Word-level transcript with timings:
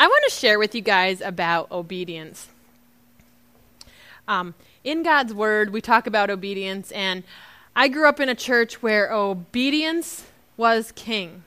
I 0.00 0.06
want 0.06 0.22
to 0.28 0.30
share 0.30 0.60
with 0.60 0.76
you 0.76 0.80
guys 0.80 1.20
about 1.20 1.72
obedience. 1.72 2.46
Um, 4.28 4.54
in 4.84 5.02
God's 5.02 5.34
Word, 5.34 5.70
we 5.70 5.80
talk 5.80 6.06
about 6.06 6.30
obedience, 6.30 6.92
and 6.92 7.24
I 7.74 7.88
grew 7.88 8.08
up 8.08 8.20
in 8.20 8.28
a 8.28 8.34
church 8.36 8.80
where 8.80 9.12
obedience 9.12 10.26
was 10.56 10.92
king. 10.92 11.42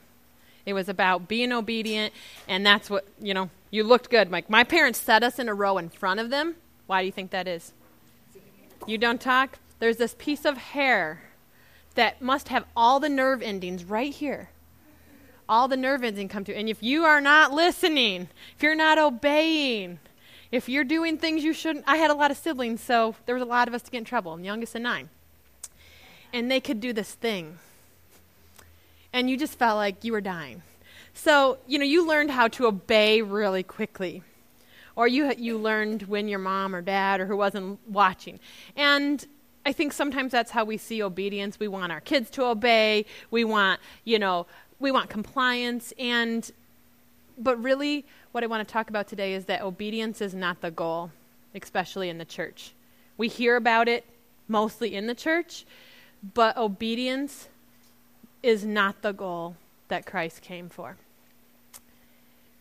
It 0.65 0.73
was 0.73 0.89
about 0.89 1.29
being 1.29 1.53
obedient, 1.53 2.13
and 2.45 2.65
that's 2.65 2.89
what, 2.89 3.07
you 3.21 3.33
know, 3.33 3.49
you 3.69 3.85
looked 3.85 4.09
good. 4.09 4.29
Like, 4.29 4.49
my 4.49 4.65
parents 4.65 4.99
set 4.99 5.23
us 5.23 5.39
in 5.39 5.47
a 5.47 5.53
row 5.53 5.77
in 5.77 5.87
front 5.87 6.19
of 6.19 6.29
them. 6.29 6.55
Why 6.87 7.01
do 7.01 7.05
you 7.05 7.11
think 7.13 7.31
that 7.31 7.47
is? 7.47 7.71
You 8.85 8.97
don't 8.97 9.21
talk? 9.21 9.59
There's 9.79 9.97
this 9.97 10.15
piece 10.19 10.43
of 10.43 10.57
hair 10.57 11.21
that 11.95 12.21
must 12.21 12.49
have 12.49 12.65
all 12.75 12.99
the 12.99 13.09
nerve 13.09 13.41
endings 13.41 13.85
right 13.85 14.13
here. 14.13 14.49
All 15.51 15.67
the 15.67 15.75
nerve 15.75 16.01
endings 16.05 16.31
come 16.31 16.45
to. 16.45 16.55
And 16.55 16.69
if 16.69 16.81
you 16.81 17.03
are 17.03 17.19
not 17.19 17.51
listening, 17.51 18.29
if 18.55 18.63
you're 18.63 18.73
not 18.73 18.97
obeying, 18.97 19.99
if 20.49 20.69
you're 20.69 20.85
doing 20.85 21.17
things 21.17 21.43
you 21.43 21.51
shouldn't, 21.51 21.83
I 21.85 21.97
had 21.97 22.09
a 22.09 22.13
lot 22.13 22.31
of 22.31 22.37
siblings, 22.37 22.79
so 22.79 23.15
there 23.25 23.35
was 23.35 23.41
a 23.41 23.47
lot 23.47 23.67
of 23.67 23.73
us 23.73 23.81
to 23.81 23.91
get 23.91 23.97
in 23.97 24.05
trouble. 24.05 24.31
I'm 24.31 24.45
youngest 24.45 24.75
of 24.75 24.81
nine. 24.81 25.09
And 26.31 26.49
they 26.49 26.61
could 26.61 26.79
do 26.79 26.93
this 26.93 27.15
thing. 27.15 27.59
And 29.11 29.29
you 29.29 29.35
just 29.35 29.59
felt 29.59 29.75
like 29.75 30.05
you 30.05 30.13
were 30.13 30.21
dying. 30.21 30.61
So, 31.13 31.57
you 31.67 31.77
know, 31.77 31.83
you 31.83 32.07
learned 32.07 32.31
how 32.31 32.47
to 32.47 32.67
obey 32.67 33.21
really 33.21 33.61
quickly. 33.61 34.23
Or 34.95 35.05
you, 35.05 35.33
you 35.37 35.57
learned 35.57 36.03
when 36.03 36.29
your 36.29 36.39
mom 36.39 36.73
or 36.73 36.81
dad 36.81 37.19
or 37.19 37.25
who 37.25 37.35
wasn't 37.35 37.77
watching. 37.89 38.39
And 38.77 39.25
I 39.65 39.73
think 39.73 39.91
sometimes 39.91 40.31
that's 40.31 40.51
how 40.51 40.63
we 40.63 40.77
see 40.77 41.03
obedience. 41.03 41.59
We 41.59 41.67
want 41.67 41.91
our 41.91 41.99
kids 41.99 42.29
to 42.31 42.45
obey. 42.45 43.05
We 43.31 43.43
want, 43.43 43.81
you 44.05 44.17
know, 44.17 44.47
we 44.81 44.91
want 44.91 45.09
compliance. 45.09 45.93
And, 45.97 46.49
but 47.37 47.61
really, 47.61 48.05
what 48.31 48.43
I 48.43 48.47
want 48.47 48.67
to 48.67 48.71
talk 48.71 48.89
about 48.89 49.07
today 49.07 49.33
is 49.33 49.45
that 49.45 49.61
obedience 49.61 50.21
is 50.21 50.33
not 50.33 50.61
the 50.61 50.71
goal, 50.71 51.11
especially 51.55 52.09
in 52.09 52.17
the 52.17 52.25
church. 52.25 52.73
We 53.17 53.27
hear 53.27 53.55
about 53.55 53.87
it 53.87 54.05
mostly 54.47 54.95
in 54.95 55.07
the 55.07 55.15
church, 55.15 55.65
but 56.33 56.57
obedience 56.57 57.47
is 58.43 58.65
not 58.65 59.01
the 59.01 59.11
goal 59.11 59.55
that 59.87 60.05
Christ 60.05 60.41
came 60.41 60.67
for. 60.67 60.97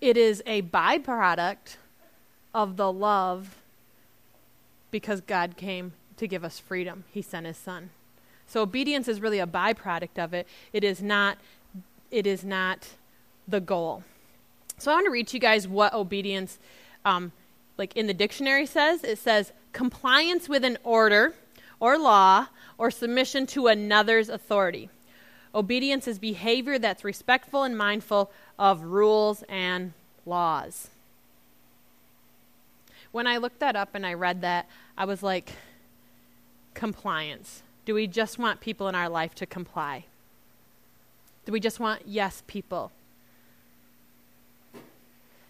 It 0.01 0.17
is 0.17 0.43
a 0.47 0.63
byproduct 0.63 1.77
of 2.55 2.77
the 2.77 2.93
love 2.93 3.57
because 4.91 5.21
God 5.21 5.57
came 5.57 5.93
to 6.17 6.27
give 6.27 6.45
us 6.45 6.59
freedom. 6.59 7.05
He 7.13 7.23
sent 7.23 7.47
his 7.47 7.57
son. 7.57 7.91
So 8.47 8.63
obedience 8.63 9.07
is 9.09 9.21
really 9.21 9.39
a 9.39 9.47
byproduct 9.47 10.19
of 10.19 10.35
it. 10.35 10.47
It 10.73 10.83
is 10.83 11.01
not 11.03 11.39
it 12.11 12.27
is 12.27 12.45
not 12.45 12.89
the 13.47 13.61
goal. 13.61 14.05
So 14.79 14.91
I 14.91 14.95
want 14.95 15.07
to 15.07 15.11
read 15.11 15.29
to 15.29 15.37
you 15.37 15.41
guys 15.41 15.69
what 15.69 15.93
obedience 15.93 16.59
um, 17.05 17.33
like 17.77 17.97
in 17.97 18.07
the 18.07 18.15
dictionary 18.15 18.67
says. 18.67 19.05
It 19.05 19.19
says 19.19 19.53
compliance 19.73 20.49
with 20.49 20.65
an 20.65 20.79
order 20.85 21.35
or 21.79 21.99
law 21.99 22.47
or 22.79 22.91
submission 22.91 23.47
to 23.49 23.67
another's 23.67 24.29
authority. 24.29 24.89
Obedience 25.55 26.07
is 26.07 26.19
behavior 26.19 26.79
that's 26.79 27.05
respectful 27.05 27.65
and 27.65 27.77
mindful 27.77 28.31
of 28.59 28.83
rules 28.83 29.43
and 29.49 29.93
laws. 30.25 30.89
When 33.13 33.27
I 33.27 33.39
looked 33.39 33.59
that 33.59 33.75
up 33.75 33.95
and 33.95 34.07
I 34.07 34.15
read 34.15 34.43
that, 34.43 34.69
I 34.97 35.05
was 35.05 35.23
like, 35.23 35.53
compliance? 36.75 37.63
Do 37.85 37.95
we 37.95 38.07
just 38.07 38.39
want 38.39 38.61
people 38.61 38.87
in 38.89 38.95
our 38.95 39.09
life 39.09 39.35
to 39.37 39.47
comply? 39.47 40.05
Do 41.51 41.53
we 41.53 41.59
just 41.59 41.81
want 41.81 42.03
yes 42.07 42.45
people? 42.47 42.93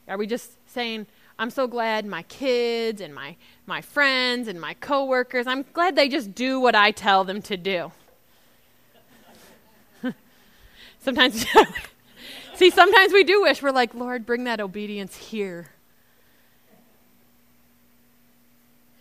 Are 0.09 0.17
we 0.17 0.27
just 0.27 0.53
saying, 0.67 1.06
I'm 1.39 1.51
so 1.51 1.67
glad 1.67 2.06
my 2.06 2.23
kids 2.23 3.03
and 3.03 3.15
my, 3.15 3.37
my 3.67 3.83
friends 3.83 4.48
and 4.48 4.59
my 4.59 4.73
coworkers, 4.73 5.47
I'm 5.47 5.62
glad 5.75 5.97
they 5.97 6.09
just 6.09 6.34
do 6.34 6.59
what 6.59 6.75
I 6.75 6.91
tell 6.91 7.23
them 7.25 7.43
to 7.43 7.56
do. 7.59 7.93
sometimes, 11.00 11.44
see, 12.55 12.71
sometimes 12.71 13.12
we 13.12 13.22
do 13.22 13.43
wish 13.43 13.62
we're 13.62 13.71
like, 13.71 13.93
Lord, 13.93 14.25
bring 14.25 14.44
that 14.44 14.59
obedience 14.59 15.15
here. 15.19 15.69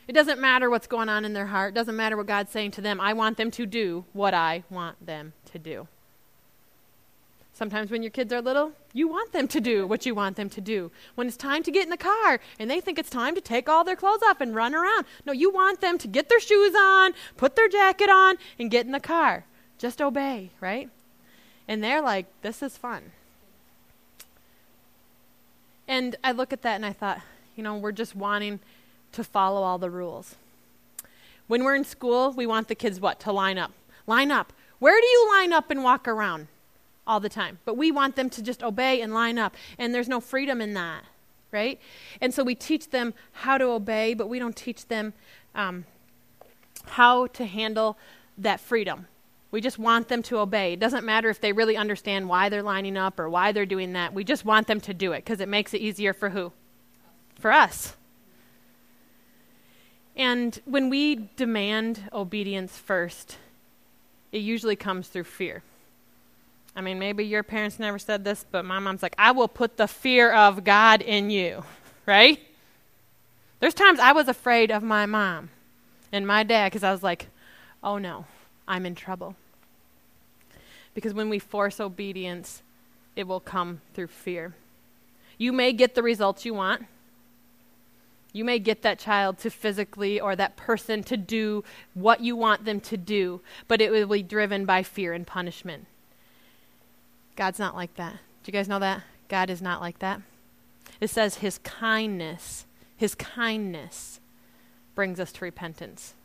It 0.05 0.11
doesn't 0.11 0.41
matter 0.41 0.69
what's 0.69 0.87
going 0.87 1.07
on 1.07 1.23
in 1.23 1.31
their 1.31 1.47
heart. 1.47 1.71
It 1.71 1.75
doesn't 1.75 1.95
matter 1.95 2.17
what 2.17 2.27
God's 2.27 2.51
saying 2.51 2.71
to 2.71 2.81
them. 2.81 2.99
I 2.99 3.13
want 3.13 3.37
them 3.37 3.51
to 3.51 3.65
do 3.65 4.03
what 4.11 4.33
I 4.33 4.65
want 4.69 5.05
them 5.05 5.31
to 5.53 5.59
do. 5.59 5.87
Sometimes 7.59 7.91
when 7.91 8.01
your 8.01 8.09
kids 8.09 8.31
are 8.31 8.41
little, 8.41 8.71
you 8.93 9.09
want 9.09 9.33
them 9.33 9.45
to 9.49 9.59
do 9.59 9.85
what 9.85 10.05
you 10.05 10.15
want 10.15 10.37
them 10.37 10.49
to 10.49 10.61
do. 10.61 10.91
When 11.15 11.27
it's 11.27 11.35
time 11.35 11.61
to 11.63 11.71
get 11.71 11.83
in 11.83 11.89
the 11.89 11.97
car 11.97 12.39
and 12.57 12.71
they 12.71 12.79
think 12.79 12.97
it's 12.97 13.09
time 13.09 13.35
to 13.35 13.41
take 13.41 13.67
all 13.67 13.83
their 13.83 13.97
clothes 13.97 14.21
off 14.23 14.39
and 14.39 14.55
run 14.55 14.73
around, 14.73 15.05
no, 15.25 15.33
you 15.33 15.51
want 15.51 15.81
them 15.81 15.97
to 15.97 16.07
get 16.07 16.29
their 16.29 16.39
shoes 16.39 16.73
on, 16.73 17.11
put 17.35 17.57
their 17.57 17.67
jacket 17.67 18.09
on, 18.09 18.37
and 18.57 18.71
get 18.71 18.85
in 18.85 18.93
the 18.93 18.99
car. 19.01 19.43
Just 19.77 20.01
obey, 20.01 20.51
right? 20.61 20.89
And 21.67 21.83
they're 21.83 22.01
like, 22.01 22.27
this 22.43 22.63
is 22.63 22.77
fun. 22.77 23.11
And 25.85 26.15
I 26.23 26.31
look 26.31 26.53
at 26.53 26.61
that 26.61 26.75
and 26.75 26.85
I 26.85 26.93
thought, 26.93 27.19
you 27.57 27.63
know, 27.63 27.75
we're 27.75 27.91
just 27.91 28.15
wanting 28.15 28.61
to 29.11 29.21
follow 29.21 29.63
all 29.63 29.77
the 29.77 29.89
rules. 29.89 30.35
When 31.47 31.65
we're 31.65 31.75
in 31.75 31.83
school, 31.83 32.31
we 32.31 32.47
want 32.47 32.69
the 32.69 32.75
kids 32.75 33.01
what? 33.01 33.19
To 33.19 33.33
line 33.33 33.57
up. 33.57 33.73
Line 34.07 34.31
up. 34.31 34.53
Where 34.79 34.97
do 34.97 35.05
you 35.05 35.29
line 35.35 35.51
up 35.51 35.69
and 35.69 35.83
walk 35.83 36.07
around 36.07 36.47
all 37.09 37.19
the 37.19 37.27
time? 37.27 37.59
But 37.65 37.75
we 37.75 37.91
want 37.91 38.15
them 38.15 38.29
to 38.29 38.41
just 38.41 38.63
obey 38.63 39.01
and 39.01 39.13
line 39.13 39.39
up. 39.39 39.55
And 39.77 39.93
there's 39.93 40.07
no 40.07 40.21
freedom 40.21 40.61
in 40.61 40.75
that, 40.75 41.03
right? 41.51 41.79
And 42.21 42.33
so 42.33 42.43
we 42.43 42.53
teach 42.53 42.91
them 42.91 43.13
how 43.31 43.57
to 43.57 43.65
obey, 43.65 44.13
but 44.13 44.29
we 44.29 44.37
don't 44.37 44.55
teach 44.55 44.87
them 44.87 45.13
um, 45.55 45.85
how 46.85 47.27
to 47.27 47.45
handle 47.45 47.97
that 48.37 48.59
freedom. 48.59 49.07
We 49.51 49.61
just 49.61 49.79
want 49.79 50.07
them 50.07 50.21
to 50.23 50.37
obey. 50.37 50.73
It 50.73 50.79
doesn't 50.79 51.03
matter 51.03 51.29
if 51.29 51.41
they 51.41 51.51
really 51.51 51.75
understand 51.75 52.29
why 52.29 52.49
they're 52.49 52.61
lining 52.61 52.95
up 52.95 53.19
or 53.19 53.27
why 53.27 53.51
they're 53.51 53.65
doing 53.65 53.93
that. 53.93 54.13
We 54.13 54.23
just 54.23 54.45
want 54.45 54.67
them 54.67 54.79
to 54.81 54.93
do 54.93 55.11
it 55.11 55.25
because 55.25 55.39
it 55.39 55.49
makes 55.49 55.73
it 55.73 55.81
easier 55.81 56.13
for 56.13 56.29
who? 56.29 56.51
For 57.39 57.51
us. 57.51 57.95
And 60.15 60.59
when 60.65 60.89
we 60.89 61.29
demand 61.35 62.09
obedience 62.13 62.77
first, 62.77 63.37
it 64.31 64.39
usually 64.39 64.75
comes 64.75 65.07
through 65.07 65.23
fear. 65.23 65.63
I 66.75 66.81
mean, 66.81 66.99
maybe 66.99 67.25
your 67.25 67.43
parents 67.43 67.79
never 67.79 67.99
said 67.99 68.23
this, 68.23 68.45
but 68.49 68.63
my 68.63 68.79
mom's 68.79 69.03
like, 69.03 69.15
I 69.17 69.31
will 69.31 69.47
put 69.47 69.77
the 69.77 69.87
fear 69.87 70.31
of 70.31 70.63
God 70.63 71.01
in 71.01 71.29
you, 71.29 71.63
right? 72.05 72.39
There's 73.59 73.73
times 73.73 73.99
I 73.99 74.13
was 74.13 74.27
afraid 74.27 74.71
of 74.71 74.83
my 74.83 75.05
mom 75.05 75.49
and 76.11 76.25
my 76.25 76.43
dad 76.43 76.67
because 76.67 76.83
I 76.83 76.91
was 76.91 77.03
like, 77.03 77.27
oh 77.83 77.97
no, 77.97 78.25
I'm 78.67 78.85
in 78.85 78.95
trouble. 78.95 79.35
Because 80.93 81.13
when 81.13 81.29
we 81.29 81.39
force 81.39 81.79
obedience, 81.79 82.61
it 83.15 83.27
will 83.27 83.39
come 83.39 83.81
through 83.93 84.07
fear. 84.07 84.55
You 85.37 85.51
may 85.51 85.73
get 85.73 85.95
the 85.95 86.03
results 86.03 86.45
you 86.45 86.53
want, 86.53 86.85
you 88.31 88.45
may 88.45 88.59
get 88.59 88.83
that 88.83 88.99
child 88.99 89.39
to 89.39 89.49
physically 89.49 90.19
or 90.19 90.35
that 90.35 90.55
person 90.55 91.03
to 91.03 91.17
do 91.17 91.63
what 91.93 92.21
you 92.21 92.35
want 92.35 92.63
them 92.63 92.79
to 92.81 92.97
do, 92.97 93.41
but 93.67 93.81
it 93.81 93.91
will 93.91 94.07
be 94.07 94.21
driven 94.21 94.65
by 94.65 94.83
fear 94.83 95.13
and 95.13 95.25
punishment. 95.25 95.87
God's 97.39 97.57
not 97.57 97.73
like 97.73 97.95
that. 97.95 98.11
Do 98.43 98.51
you 98.51 98.51
guys 98.51 98.67
know 98.67 98.79
that? 98.79 99.01
God 99.29 99.49
is 99.49 99.61
not 99.61 99.79
like 99.79 99.99
that. 99.99 100.21
It 100.99 101.09
says 101.09 101.35
his 101.35 101.57
kindness, 101.59 102.65
his 102.97 103.15
kindness 103.15 104.19
brings 104.93 105.21
us 105.21 105.31
to 105.31 105.45
repentance. 105.45 106.15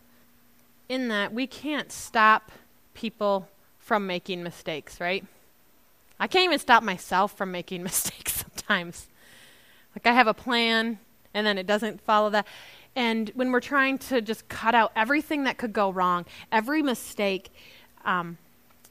In 0.89 1.07
that, 1.09 1.33
we 1.33 1.47
can't 1.47 1.93
stop 1.93 2.51
people 2.95 3.49
from 3.79 4.09
making 4.09 4.43
mistakes, 4.43 5.01
right? 5.01 5.25
I 6.19 6.27
can't 6.27 6.47
even 6.47 6.59
stop 6.59 6.83
myself 6.83 7.37
from 7.37 7.53
making 7.53 7.83
mistakes 7.85 8.33
sometimes. 8.33 9.07
Like, 9.95 10.09
I 10.09 10.15
have 10.15 10.27
a 10.27 10.35
plan, 10.35 10.99
and 11.33 11.47
then 11.47 11.59
it 11.59 11.67
doesn't 11.69 12.01
follow 12.01 12.31
that. 12.31 12.45
And 12.97 13.31
when 13.37 13.53
we're 13.53 13.61
trying 13.61 13.99
to 13.99 14.21
just 14.21 14.49
cut 14.49 14.75
out 14.75 14.91
everything 14.97 15.45
that 15.45 15.59
could 15.59 15.73
go 15.73 15.91
wrong, 15.91 16.25
every 16.51 16.83
mistake 16.83 17.53
um, 18.05 18.37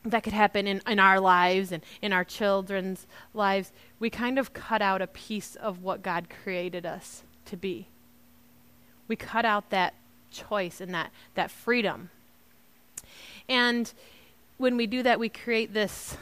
that 0.05 0.23
could 0.23 0.33
happen 0.33 0.67
in, 0.67 0.81
in 0.87 0.99
our 0.99 1.19
lives 1.19 1.71
and 1.71 1.83
in 2.01 2.11
our 2.11 2.23
children's 2.23 3.07
lives, 3.33 3.71
we 3.99 4.09
kind 4.09 4.37
of 4.37 4.53
cut 4.53 4.81
out 4.81 5.01
a 5.01 5.07
piece 5.07 5.55
of 5.55 5.81
what 5.81 6.01
God 6.01 6.27
created 6.43 6.85
us 6.85 7.23
to 7.45 7.57
be. 7.57 7.87
We 9.07 9.15
cut 9.15 9.45
out 9.45 9.69
that 9.69 9.93
choice 10.31 10.81
and 10.81 10.93
that, 10.93 11.11
that 11.35 11.51
freedom. 11.51 12.09
And 13.47 13.91
when 14.57 14.77
we 14.77 14.87
do 14.87 15.03
that, 15.03 15.19
we 15.19 15.29
create 15.29 15.73
this 15.73 16.17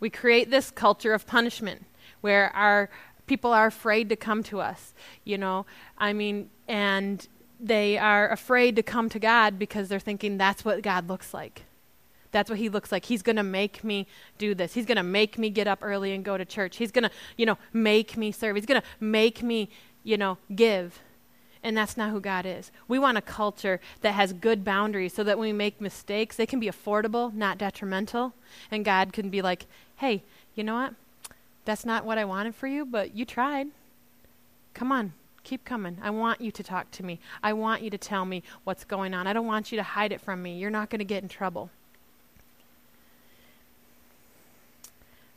we 0.00 0.10
create 0.10 0.50
this 0.50 0.70
culture 0.70 1.14
of 1.14 1.26
punishment 1.26 1.86
where 2.20 2.54
our 2.54 2.90
people 3.26 3.52
are 3.52 3.66
afraid 3.66 4.10
to 4.10 4.16
come 4.16 4.42
to 4.42 4.60
us, 4.60 4.92
you 5.24 5.38
know. 5.38 5.64
I 5.96 6.12
mean, 6.12 6.50
and 6.68 7.26
they 7.58 7.96
are 7.96 8.28
afraid 8.30 8.76
to 8.76 8.82
come 8.82 9.08
to 9.08 9.18
God 9.18 9.58
because 9.58 9.88
they're 9.88 9.98
thinking 9.98 10.36
that's 10.36 10.62
what 10.62 10.82
God 10.82 11.08
looks 11.08 11.32
like. 11.32 11.62
That's 12.34 12.50
what 12.50 12.58
he 12.58 12.68
looks 12.68 12.90
like. 12.90 13.04
He's 13.04 13.22
going 13.22 13.36
to 13.36 13.44
make 13.44 13.84
me 13.84 14.08
do 14.38 14.56
this. 14.56 14.74
He's 14.74 14.86
going 14.86 14.96
to 14.96 15.04
make 15.04 15.38
me 15.38 15.50
get 15.50 15.68
up 15.68 15.78
early 15.82 16.12
and 16.12 16.24
go 16.24 16.36
to 16.36 16.44
church. 16.44 16.78
He's 16.78 16.90
going 16.90 17.04
to, 17.04 17.10
you 17.36 17.46
know, 17.46 17.56
make 17.72 18.16
me 18.16 18.32
serve. 18.32 18.56
He's 18.56 18.66
going 18.66 18.80
to 18.80 18.86
make 18.98 19.44
me, 19.44 19.68
you 20.02 20.16
know, 20.16 20.38
give. 20.52 20.98
And 21.62 21.76
that's 21.76 21.96
not 21.96 22.10
who 22.10 22.20
God 22.20 22.44
is. 22.44 22.72
We 22.88 22.98
want 22.98 23.18
a 23.18 23.22
culture 23.22 23.80
that 24.00 24.14
has 24.14 24.32
good 24.32 24.64
boundaries 24.64 25.14
so 25.14 25.22
that 25.22 25.38
when 25.38 25.46
we 25.46 25.52
make 25.52 25.80
mistakes, 25.80 26.34
they 26.34 26.44
can 26.44 26.58
be 26.58 26.66
affordable, 26.66 27.32
not 27.32 27.56
detrimental. 27.56 28.34
And 28.68 28.84
God 28.84 29.12
can 29.12 29.30
be 29.30 29.40
like, 29.40 29.66
hey, 29.98 30.24
you 30.56 30.64
know 30.64 30.74
what? 30.74 30.94
That's 31.64 31.86
not 31.86 32.04
what 32.04 32.18
I 32.18 32.24
wanted 32.24 32.56
for 32.56 32.66
you, 32.66 32.84
but 32.84 33.14
you 33.14 33.24
tried. 33.24 33.68
Come 34.74 34.90
on, 34.90 35.12
keep 35.44 35.64
coming. 35.64 35.98
I 36.02 36.10
want 36.10 36.40
you 36.40 36.50
to 36.50 36.64
talk 36.64 36.90
to 36.90 37.04
me. 37.04 37.20
I 37.44 37.52
want 37.52 37.82
you 37.82 37.90
to 37.90 37.98
tell 37.98 38.24
me 38.24 38.42
what's 38.64 38.82
going 38.82 39.14
on. 39.14 39.28
I 39.28 39.32
don't 39.32 39.46
want 39.46 39.70
you 39.70 39.76
to 39.78 39.84
hide 39.84 40.10
it 40.10 40.20
from 40.20 40.42
me. 40.42 40.58
You're 40.58 40.68
not 40.68 40.90
going 40.90 40.98
to 40.98 41.04
get 41.04 41.22
in 41.22 41.28
trouble. 41.28 41.70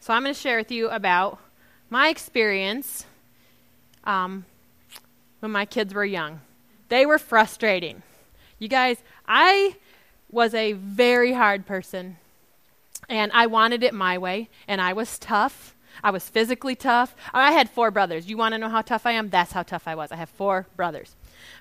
So, 0.07 0.13
I'm 0.13 0.23
going 0.23 0.33
to 0.33 0.39
share 0.39 0.57
with 0.57 0.71
you 0.71 0.89
about 0.89 1.37
my 1.89 2.07
experience 2.07 3.05
um, 4.05 4.45
when 5.41 5.51
my 5.51 5.65
kids 5.65 5.93
were 5.93 6.05
young. 6.05 6.39
They 6.87 7.05
were 7.05 7.19
frustrating. 7.19 8.03
You 8.57 8.69
guys, 8.69 9.03
I 9.27 9.75
was 10.31 10.53
a 10.53 10.71
very 10.71 11.33
hard 11.33 11.65
person, 11.65 12.15
and 13.09 13.33
I 13.33 13.47
wanted 13.47 13.83
it 13.83 13.93
my 13.93 14.17
way, 14.17 14.47
and 14.65 14.79
I 14.79 14.93
was 14.93 15.19
tough 15.19 15.75
I 16.03 16.11
was 16.11 16.29
physically 16.29 16.75
tough. 16.75 17.15
I 17.33 17.51
had 17.51 17.69
four 17.69 17.91
brothers. 17.91 18.29
You 18.29 18.37
want 18.37 18.53
to 18.53 18.59
know 18.59 18.69
how 18.69 18.81
tough 18.81 19.05
I 19.05 19.13
am? 19.13 19.29
That's 19.29 19.51
how 19.51 19.63
tough 19.63 19.87
I 19.87 19.95
was. 19.95 20.11
I 20.11 20.15
have 20.15 20.29
four 20.29 20.67
brothers. 20.75 21.15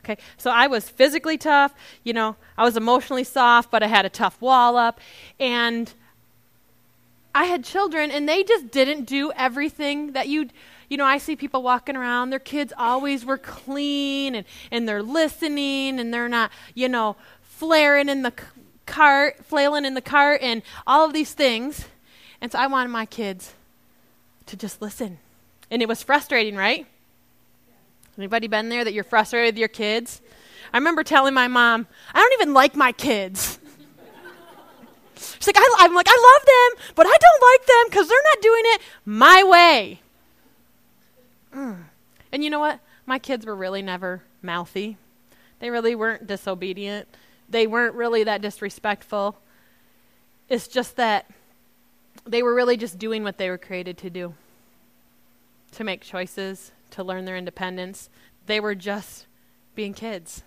Okay, 0.05 0.19
so 0.37 0.51
I 0.51 0.67
was 0.67 0.89
physically 0.89 1.39
tough. 1.39 1.75
You 2.05 2.13
know, 2.13 2.37
I 2.57 2.65
was 2.65 2.77
emotionally 2.77 3.25
soft, 3.25 3.71
but 3.71 3.83
I 3.83 3.87
had 3.87 4.05
a 4.05 4.11
tough 4.11 4.41
wall 4.41 4.77
up. 4.77 5.01
And 5.41 5.93
I 7.37 7.45
had 7.45 7.65
children, 7.65 8.11
and 8.11 8.27
they 8.27 8.43
just 8.43 8.71
didn't 8.71 9.05
do 9.05 9.31
everything 9.37 10.13
that 10.13 10.27
you 10.27 10.49
you 10.89 10.97
know, 10.97 11.05
I 11.05 11.19
see 11.19 11.37
people 11.37 11.63
walking 11.63 11.97
around, 11.97 12.31
their 12.31 12.39
kids 12.39 12.73
always 12.79 13.25
were 13.25 13.39
clean 13.39 14.37
and, 14.37 14.47
and 14.71 14.89
they're 14.89 15.03
listening 15.03 15.99
and 15.99 16.15
they're 16.15 16.29
not, 16.29 16.53
you 16.75 16.89
know, 16.89 17.17
flaring 17.43 18.09
in 18.09 18.23
the 18.23 18.33
cart, 18.87 19.45
flailing 19.45 19.85
in 19.85 19.95
the 19.95 20.01
cart, 20.01 20.43
and 20.43 20.63
all 20.87 21.05
of 21.05 21.13
these 21.13 21.35
things. 21.35 21.87
And 22.41 22.53
so 22.53 22.59
I 22.61 22.69
wanted 22.69 22.91
my 22.91 23.05
kids 23.05 23.53
to 24.47 24.57
just 24.57 24.81
listen. 24.81 25.19
And 25.73 25.83
it 25.83 25.89
was 25.89 26.05
frustrating, 26.05 26.55
right? 26.55 26.87
Anybody 28.17 28.47
been 28.47 28.69
there 28.69 28.85
that 28.85 28.93
you're 28.93 29.03
frustrated 29.03 29.55
with 29.55 29.59
your 29.59 29.69
kids? 29.69 30.23
I 30.73 30.79
remember 30.79 31.03
telling 31.03 31.35
my 31.35 31.49
mom, 31.49 31.89
I 32.15 32.21
don't 32.21 32.33
even 32.41 32.55
like 32.55 32.77
my 32.77 32.93
kids. 32.93 33.59
She's 35.17 35.47
like, 35.47 35.57
I, 35.59 35.85
am 35.85 35.95
like, 35.95 36.09
I 36.09 36.35
love 36.35 36.47
them, 36.47 36.95
but 36.95 37.07
I 37.07 37.17
don't 37.17 37.43
like 37.53 37.67
them 37.67 37.85
because 37.91 38.09
they're 38.09 38.19
not 38.35 38.43
doing 38.43 38.63
it 38.65 38.81
my 39.05 39.43
way. 39.45 40.01
Mm. 41.55 41.85
And 42.33 42.45
you 42.45 42.51
know 42.51 42.61
what? 42.61 42.81
My 43.07 43.19
kids 43.19 43.47
were 43.47 43.57
really 43.57 43.83
never 43.83 44.23
mouthy. 44.43 44.99
They 45.59 45.71
really 45.71 45.95
weren't 45.95 46.27
disobedient. 46.27 47.09
They 47.49 47.67
weren't 47.67 47.95
really 47.95 48.25
that 48.25 48.43
disrespectful. 48.43 49.39
It's 50.49 50.69
just 50.69 50.97
that 50.97 51.31
they 52.27 52.43
were 52.43 52.55
really 52.55 52.77
just 52.77 52.99
doing 52.99 53.23
what 53.23 53.39
they 53.39 53.49
were 53.49 53.59
created 53.59 53.97
to 53.99 54.11
do 54.11 54.35
to 55.73 55.85
make 55.85 56.01
choices, 56.01 56.73
to 56.91 57.05
learn 57.05 57.25
their 57.25 57.37
independence. 57.37 58.09
They 58.47 58.61
were 58.61 58.75
just 58.75 59.27
being 59.75 59.95
kids. 59.95 60.43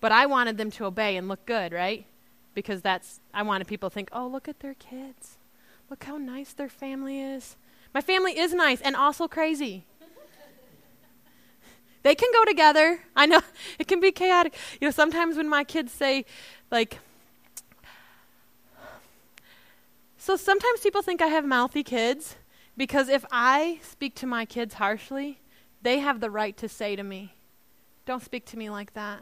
But 0.00 0.12
I 0.12 0.26
wanted 0.26 0.56
them 0.56 0.70
to 0.72 0.86
obey 0.86 1.16
and 1.16 1.28
look 1.28 1.46
good, 1.46 1.72
right? 1.72 2.06
Because 2.54 2.82
that's, 2.82 3.20
I 3.32 3.42
wanted 3.42 3.66
people 3.66 3.90
to 3.90 3.94
think, 3.94 4.08
oh, 4.12 4.26
look 4.26 4.48
at 4.48 4.60
their 4.60 4.74
kids. 4.74 5.38
Look 5.88 6.04
how 6.04 6.18
nice 6.18 6.52
their 6.52 6.68
family 6.68 7.20
is. 7.20 7.56
My 7.94 8.00
family 8.00 8.38
is 8.38 8.52
nice 8.52 8.80
and 8.80 8.94
also 8.94 9.28
crazy. 9.28 9.84
they 12.02 12.14
can 12.14 12.30
go 12.32 12.44
together. 12.44 13.00
I 13.16 13.26
know 13.26 13.40
it 13.78 13.88
can 13.88 14.00
be 14.00 14.12
chaotic. 14.12 14.54
You 14.80 14.88
know, 14.88 14.92
sometimes 14.92 15.36
when 15.36 15.48
my 15.48 15.64
kids 15.64 15.92
say, 15.92 16.24
like, 16.70 16.98
So 20.20 20.36
sometimes 20.36 20.80
people 20.80 21.00
think 21.00 21.22
I 21.22 21.28
have 21.28 21.46
mouthy 21.46 21.82
kids 21.82 22.36
because 22.76 23.08
if 23.08 23.24
I 23.32 23.80
speak 23.82 24.14
to 24.16 24.26
my 24.26 24.44
kids 24.44 24.74
harshly, 24.74 25.40
they 25.80 26.00
have 26.00 26.20
the 26.20 26.30
right 26.30 26.54
to 26.58 26.68
say 26.68 26.94
to 26.94 27.02
me, 27.02 27.32
"Don't 28.04 28.22
speak 28.22 28.44
to 28.46 28.58
me 28.58 28.68
like 28.68 28.92
that. 28.92 29.20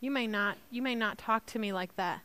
You 0.00 0.10
may 0.10 0.26
not 0.26 0.58
you 0.68 0.82
may 0.82 0.96
not 0.96 1.16
talk 1.16 1.46
to 1.46 1.60
me 1.60 1.72
like 1.72 1.94
that." 1.94 2.22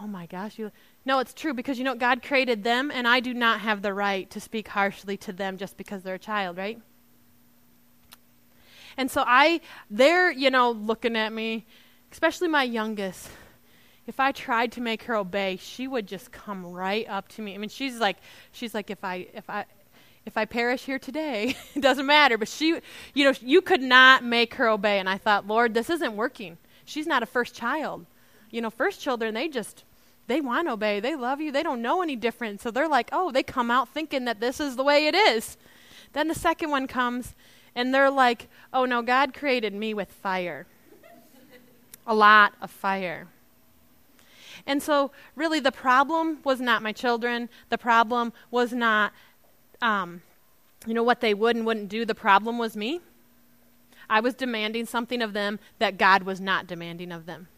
Oh 0.00 0.06
my 0.06 0.26
gosh, 0.26 0.58
you 0.58 0.70
No, 1.04 1.18
it's 1.18 1.34
true 1.34 1.54
because 1.54 1.78
you 1.78 1.84
know 1.84 1.94
God 1.94 2.22
created 2.22 2.64
them 2.64 2.90
and 2.90 3.06
I 3.08 3.20
do 3.20 3.34
not 3.34 3.60
have 3.60 3.82
the 3.82 3.94
right 3.94 4.28
to 4.30 4.40
speak 4.40 4.68
harshly 4.68 5.16
to 5.18 5.32
them 5.32 5.56
just 5.56 5.76
because 5.76 6.02
they're 6.02 6.14
a 6.14 6.18
child, 6.18 6.56
right? 6.56 6.80
And 8.96 9.10
so 9.10 9.24
I 9.26 9.60
they're, 9.90 10.30
you 10.30 10.50
know, 10.50 10.70
looking 10.70 11.16
at 11.16 11.32
me, 11.32 11.66
especially 12.10 12.48
my 12.48 12.62
youngest 12.62 13.28
if 14.06 14.20
I 14.20 14.32
tried 14.32 14.72
to 14.72 14.80
make 14.80 15.04
her 15.04 15.16
obey, 15.16 15.56
she 15.56 15.88
would 15.88 16.06
just 16.06 16.30
come 16.30 16.64
right 16.64 17.08
up 17.08 17.28
to 17.30 17.42
me. 17.42 17.54
I 17.54 17.58
mean, 17.58 17.68
she's 17.68 17.98
like, 17.98 18.16
she's 18.52 18.72
like, 18.72 18.90
if 18.90 19.02
I, 19.02 19.26
if 19.34 19.50
I, 19.50 19.64
if 20.24 20.36
I 20.36 20.44
perish 20.44 20.84
here 20.84 20.98
today, 20.98 21.56
it 21.74 21.80
doesn't 21.80 22.06
matter. 22.06 22.38
But 22.38 22.48
she, 22.48 22.80
you 23.14 23.24
know, 23.24 23.34
you 23.40 23.60
could 23.60 23.82
not 23.82 24.22
make 24.24 24.54
her 24.54 24.68
obey. 24.68 24.98
And 24.98 25.08
I 25.08 25.18
thought, 25.18 25.46
Lord, 25.46 25.74
this 25.74 25.90
isn't 25.90 26.14
working. 26.14 26.56
She's 26.84 27.06
not 27.06 27.22
a 27.22 27.26
first 27.26 27.54
child. 27.54 28.06
You 28.50 28.60
know, 28.60 28.70
first 28.70 29.00
children, 29.00 29.34
they 29.34 29.48
just, 29.48 29.84
they 30.26 30.40
want 30.40 30.68
to 30.68 30.72
obey. 30.72 31.00
They 31.00 31.14
love 31.14 31.40
you. 31.40 31.52
They 31.52 31.62
don't 31.62 31.82
know 31.82 32.02
any 32.02 32.16
different. 32.16 32.60
So 32.60 32.70
they're 32.70 32.88
like, 32.88 33.08
oh, 33.12 33.30
they 33.30 33.42
come 33.42 33.70
out 33.70 33.88
thinking 33.88 34.24
that 34.24 34.40
this 34.40 34.60
is 34.60 34.76
the 34.76 34.84
way 34.84 35.06
it 35.06 35.14
is. 35.14 35.56
Then 36.12 36.28
the 36.28 36.34
second 36.34 36.70
one 36.70 36.86
comes, 36.86 37.34
and 37.74 37.94
they're 37.94 38.10
like, 38.10 38.48
oh 38.72 38.84
no, 38.84 39.02
God 39.02 39.34
created 39.34 39.74
me 39.74 39.94
with 39.94 40.10
fire. 40.10 40.66
a 42.06 42.14
lot 42.14 42.54
of 42.62 42.70
fire. 42.70 43.28
And 44.66 44.82
so, 44.82 45.12
really, 45.36 45.60
the 45.60 45.72
problem 45.72 46.38
was 46.42 46.60
not 46.60 46.82
my 46.82 46.92
children. 46.92 47.48
The 47.68 47.78
problem 47.78 48.32
was 48.50 48.72
not, 48.72 49.12
um, 49.80 50.22
you 50.86 50.94
know, 50.94 51.04
what 51.04 51.20
they 51.20 51.34
would 51.34 51.54
and 51.54 51.64
wouldn't 51.64 51.88
do. 51.88 52.04
The 52.04 52.14
problem 52.14 52.58
was 52.58 52.76
me. 52.76 53.00
I 54.08 54.20
was 54.20 54.34
demanding 54.34 54.86
something 54.86 55.22
of 55.22 55.32
them 55.32 55.58
that 55.78 55.98
God 55.98 56.24
was 56.24 56.40
not 56.40 56.66
demanding 56.66 57.12
of 57.12 57.26
them. 57.26 57.48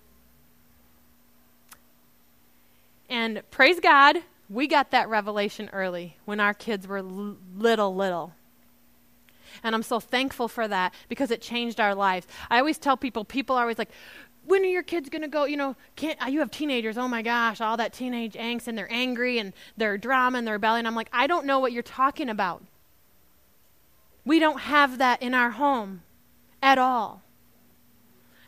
And 3.08 3.42
praise 3.50 3.80
God, 3.80 4.18
we 4.48 4.66
got 4.66 4.90
that 4.90 5.08
revelation 5.08 5.70
early 5.72 6.16
when 6.24 6.40
our 6.40 6.54
kids 6.54 6.86
were 6.86 7.02
little, 7.02 7.94
little. 7.94 8.34
And 9.62 9.74
I'm 9.74 9.82
so 9.82 9.98
thankful 10.00 10.48
for 10.48 10.68
that 10.68 10.94
because 11.08 11.30
it 11.30 11.40
changed 11.40 11.80
our 11.80 11.94
lives. 11.94 12.26
I 12.50 12.58
always 12.58 12.78
tell 12.78 12.96
people, 12.96 13.24
people 13.24 13.56
are 13.56 13.62
always 13.62 13.78
like, 13.78 13.90
when 14.44 14.62
are 14.62 14.66
your 14.66 14.82
kids 14.82 15.10
going 15.10 15.22
to 15.22 15.28
go? 15.28 15.44
You 15.44 15.56
know, 15.56 15.76
can't, 15.96 16.22
uh, 16.22 16.28
you 16.28 16.38
have 16.40 16.50
teenagers. 16.50 16.96
Oh 16.96 17.08
my 17.08 17.22
gosh, 17.22 17.60
all 17.60 17.76
that 17.76 17.92
teenage 17.92 18.34
angst, 18.34 18.66
and 18.66 18.78
they're 18.78 18.90
angry 18.90 19.38
and 19.38 19.52
they're 19.76 19.98
drama 19.98 20.38
and 20.38 20.46
they're 20.46 20.54
rebellion. 20.54 20.86
I'm 20.86 20.94
like, 20.94 21.10
I 21.12 21.26
don't 21.26 21.44
know 21.44 21.58
what 21.58 21.72
you're 21.72 21.82
talking 21.82 22.30
about. 22.30 22.62
We 24.24 24.38
don't 24.38 24.60
have 24.60 24.98
that 24.98 25.22
in 25.22 25.34
our 25.34 25.50
home 25.50 26.02
at 26.62 26.78
all. 26.78 27.22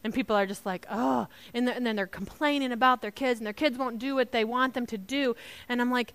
And 0.03 0.15
people 0.15 0.35
are 0.35 0.47
just 0.47 0.65
like, 0.65 0.87
oh, 0.91 1.27
and, 1.53 1.69
and 1.69 1.87
then 1.87 1.97
they're 1.97 2.07
complaining 2.07 2.73
about 2.73 3.03
their 3.03 3.11
kids, 3.11 3.39
and 3.39 3.47
their 3.47 3.53
kids 3.53 3.77
won't 3.77 3.99
do 3.99 4.15
what 4.15 4.33
they 4.33 4.45
want 4.45 4.75
them 4.75 4.87
to 4.87 4.99
do. 4.99 5.37
And 5.69 5.81
I'm 5.81 5.91
like, 5.91 6.15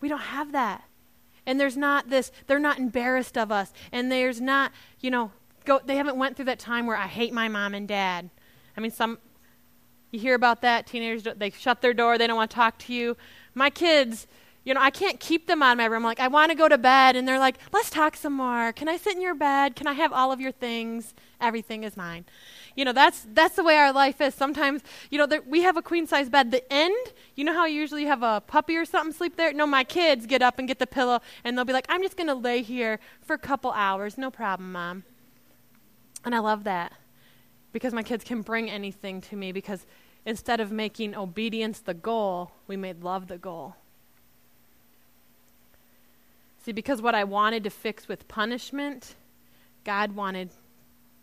we 0.00 0.08
don't 0.08 0.20
have 0.20 0.52
that. 0.52 0.84
And 1.44 1.60
there's 1.60 1.76
not 1.76 2.08
this, 2.08 2.32
they're 2.46 2.58
not 2.58 2.78
embarrassed 2.78 3.36
of 3.36 3.52
us. 3.52 3.72
And 3.90 4.10
there's 4.10 4.40
not, 4.40 4.72
you 5.00 5.10
know, 5.10 5.32
go, 5.64 5.80
they 5.84 5.96
haven't 5.96 6.16
went 6.16 6.36
through 6.36 6.46
that 6.46 6.58
time 6.58 6.86
where 6.86 6.96
I 6.96 7.06
hate 7.06 7.32
my 7.32 7.48
mom 7.48 7.74
and 7.74 7.86
dad 7.86 8.30
I 8.76 8.80
mean, 8.80 8.90
some 8.90 9.18
you 10.10 10.20
hear 10.20 10.34
about 10.34 10.60
that 10.60 10.86
teenagers 10.86 11.26
they 11.36 11.50
shut 11.50 11.80
their 11.80 11.94
door, 11.94 12.18
they 12.18 12.26
don't 12.26 12.36
want 12.36 12.50
to 12.50 12.54
talk 12.54 12.78
to 12.78 12.92
you. 12.92 13.16
My 13.54 13.70
kids, 13.70 14.26
you 14.64 14.74
know, 14.74 14.80
I 14.80 14.90
can't 14.90 15.18
keep 15.18 15.46
them 15.46 15.62
of 15.62 15.76
my 15.76 15.86
room. 15.86 16.04
Like, 16.04 16.20
I 16.20 16.28
want 16.28 16.50
to 16.50 16.56
go 16.56 16.68
to 16.68 16.78
bed, 16.78 17.16
and 17.16 17.26
they're 17.26 17.38
like, 17.38 17.58
"Let's 17.72 17.90
talk 17.90 18.16
some 18.16 18.34
more. 18.34 18.72
Can 18.72 18.88
I 18.88 18.96
sit 18.96 19.14
in 19.14 19.20
your 19.20 19.34
bed? 19.34 19.74
Can 19.74 19.86
I 19.86 19.92
have 19.94 20.12
all 20.12 20.30
of 20.30 20.40
your 20.40 20.52
things? 20.52 21.14
Everything 21.40 21.82
is 21.82 21.96
mine." 21.96 22.24
You 22.76 22.84
know, 22.84 22.92
that's 22.92 23.26
that's 23.32 23.56
the 23.56 23.64
way 23.64 23.76
our 23.76 23.92
life 23.92 24.20
is. 24.20 24.34
Sometimes, 24.34 24.82
you 25.10 25.18
know, 25.18 25.26
there, 25.26 25.42
we 25.42 25.62
have 25.62 25.76
a 25.76 25.82
queen 25.82 26.06
size 26.06 26.28
bed. 26.28 26.52
The 26.52 26.72
end, 26.72 27.12
you 27.34 27.44
know 27.44 27.52
how 27.52 27.66
usually 27.66 28.02
you 28.02 28.08
have 28.08 28.22
a 28.22 28.40
puppy 28.46 28.76
or 28.76 28.84
something 28.84 29.12
sleep 29.12 29.36
there? 29.36 29.52
No, 29.52 29.66
my 29.66 29.84
kids 29.84 30.26
get 30.26 30.42
up 30.42 30.58
and 30.58 30.68
get 30.68 30.78
the 30.78 30.86
pillow, 30.86 31.20
and 31.42 31.56
they'll 31.56 31.64
be 31.64 31.72
like, 31.72 31.86
"I'm 31.88 32.02
just 32.02 32.16
going 32.16 32.28
to 32.28 32.34
lay 32.34 32.62
here 32.62 33.00
for 33.20 33.34
a 33.34 33.38
couple 33.38 33.72
hours. 33.72 34.16
No 34.16 34.30
problem, 34.30 34.72
mom." 34.72 35.04
And 36.24 36.34
I 36.34 36.38
love 36.38 36.64
that 36.64 36.92
because 37.72 37.92
my 37.92 38.02
kids 38.02 38.22
can 38.22 38.42
bring 38.42 38.70
anything 38.70 39.20
to 39.22 39.36
me 39.36 39.50
because 39.50 39.86
instead 40.24 40.60
of 40.60 40.70
making 40.70 41.16
obedience 41.16 41.80
the 41.80 41.94
goal, 41.94 42.52
we 42.68 42.76
made 42.76 43.02
love 43.02 43.26
the 43.26 43.38
goal. 43.38 43.76
See, 46.62 46.72
because 46.72 47.02
what 47.02 47.14
I 47.14 47.24
wanted 47.24 47.64
to 47.64 47.70
fix 47.70 48.06
with 48.06 48.28
punishment, 48.28 49.16
God 49.84 50.12
wanted 50.12 50.50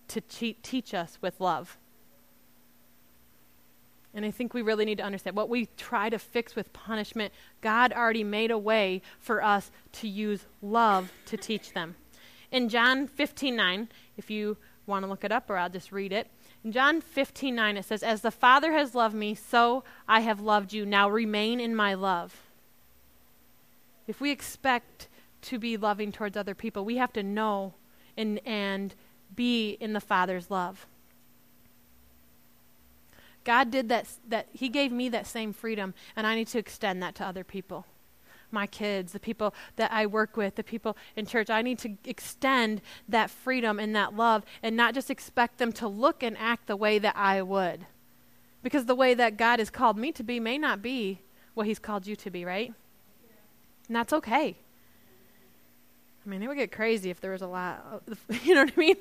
to 0.10 0.22
te- 0.22 0.58
teach 0.62 0.94
us 0.94 1.18
with 1.22 1.40
love. 1.40 1.78
And 4.14 4.26
I 4.26 4.32
think 4.32 4.54
we 4.54 4.62
really 4.62 4.86
need 4.86 4.98
to 4.98 5.04
understand 5.04 5.36
what 5.36 5.50
we 5.50 5.68
try 5.78 6.10
to 6.10 6.20
fix 6.20 6.56
with 6.56 6.74
punishment, 6.74 7.32
God 7.62 7.94
already 7.94 8.24
made 8.24 8.52
a 8.52 8.58
way 8.58 9.02
for 9.20 9.44
us 9.44 9.72
to 9.94 10.08
use 10.08 10.46
love 10.62 11.12
to 11.28 11.38
teach 11.38 11.74
them. 11.74 11.96
In 12.52 12.68
John 12.68 13.08
15 13.08 13.56
9, 13.56 13.88
if 14.18 14.30
you 14.32 14.58
want 14.88 15.04
to 15.04 15.10
look 15.10 15.24
it 15.24 15.32
up, 15.32 15.50
or 15.50 15.58
I'll 15.58 15.70
just 15.70 15.92
read 15.92 16.12
it. 16.12 16.28
In 16.64 16.72
John 16.72 17.00
15 17.00 17.54
9, 17.54 17.78
it 17.78 17.86
says, 17.86 18.02
As 18.02 18.22
the 18.22 18.32
Father 18.32 18.74
has 18.74 18.96
loved 18.96 19.16
me, 19.16 19.36
so 19.36 19.84
I 20.08 20.22
have 20.22 20.42
loved 20.42 20.74
you. 20.74 20.86
Now 20.86 21.08
remain 21.08 21.60
in 21.60 21.76
my 21.76 21.94
love. 21.94 22.42
If 24.08 24.20
we 24.20 24.32
expect 24.32 25.08
to 25.44 25.60
be 25.60 25.78
loving 25.78 26.12
towards 26.12 26.38
other 26.38 26.56
people, 26.56 26.86
we 26.86 26.98
have 26.98 27.14
to 27.14 27.24
know 27.24 27.74
and, 28.18 28.40
and 28.46 28.96
be 29.36 29.72
in 29.80 29.94
the 29.94 30.02
Father's 30.02 30.50
love. 30.50 30.86
God 33.44 33.72
did 33.72 33.90
that, 33.90 34.08
that, 34.28 34.48
He 34.52 34.70
gave 34.70 34.92
me 34.92 35.10
that 35.10 35.26
same 35.26 35.54
freedom, 35.54 35.94
and 36.16 36.28
I 36.28 36.36
need 36.36 36.48
to 36.50 36.60
extend 36.60 37.02
that 37.02 37.16
to 37.16 37.26
other 37.26 37.44
people. 37.44 37.86
My 38.52 38.68
kids, 38.68 39.14
the 39.14 39.20
people 39.20 39.54
that 39.76 39.92
I 39.92 40.06
work 40.06 40.36
with, 40.36 40.56
the 40.56 40.64
people 40.64 40.98
in 41.16 41.26
church. 41.26 41.50
I 41.50 41.62
need 41.62 41.78
to 41.80 41.96
extend 42.04 42.82
that 43.08 43.30
freedom 43.30 43.80
and 43.80 43.96
that 43.96 44.16
love 44.16 44.44
and 44.64 44.76
not 44.76 44.96
just 44.96 45.12
expect 45.12 45.60
them 45.60 45.72
to 45.74 45.88
look 45.88 46.24
and 46.24 46.36
act 46.38 46.66
the 46.66 46.76
way 46.76 46.98
that 47.00 47.16
I 47.16 47.44
would. 47.44 47.86
Because 48.64 48.86
the 48.86 48.96
way 48.96 49.14
that 49.14 49.38
God 49.38 49.60
has 49.60 49.70
called 49.70 49.98
me 49.98 50.12
to 50.14 50.24
be 50.24 50.40
may 50.40 50.58
not 50.58 50.82
be 50.82 51.20
what 51.54 51.68
He's 51.68 51.80
called 51.80 52.08
you 52.08 52.16
to 52.18 52.32
be, 52.32 52.44
right? 52.44 52.74
And 53.88 53.96
that's 53.96 54.14
okay. 54.14 54.58
I 56.30 56.32
mean, 56.32 56.44
it 56.44 56.48
would 56.48 56.58
get 56.58 56.72
crazy 56.72 57.10
if 57.10 57.20
there 57.22 57.32
was 57.32 57.42
a 57.42 57.48
lot, 57.48 58.04
you 58.44 58.54
know 58.54 58.66
what 58.66 58.74
I 58.78 58.80
mean? 58.80 58.98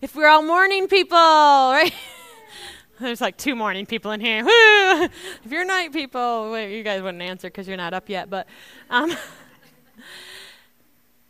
If 0.00 0.16
we're 0.16 0.26
all 0.26 0.42
morning 0.42 0.88
people, 0.88 1.16
right? 1.16 1.94
There's 2.98 3.20
like 3.20 3.36
two 3.36 3.54
morning 3.54 3.86
people 3.86 4.10
in 4.10 4.20
here. 4.20 4.42
If 5.44 5.52
you're 5.52 5.64
night 5.64 5.92
people, 5.92 6.50
wait, 6.50 6.76
you 6.76 6.82
guys 6.82 7.00
wouldn't 7.00 7.22
answer 7.22 7.46
because 7.46 7.68
you're 7.68 7.76
not 7.76 7.94
up 7.94 8.08
yet. 8.08 8.28
But 8.28 8.48
um, 8.90 9.16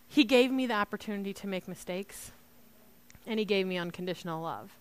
he 0.09 0.25
gave 0.25 0.51
me 0.51 0.67
the 0.67 0.73
opportunity 0.73 1.35
to 1.35 1.47
make 1.47 1.69
mistakes, 1.69 2.33
and 3.27 3.39
he 3.39 3.45
gave 3.45 3.67
me 3.67 3.77
unconditional 3.77 4.43
love. 4.43 4.79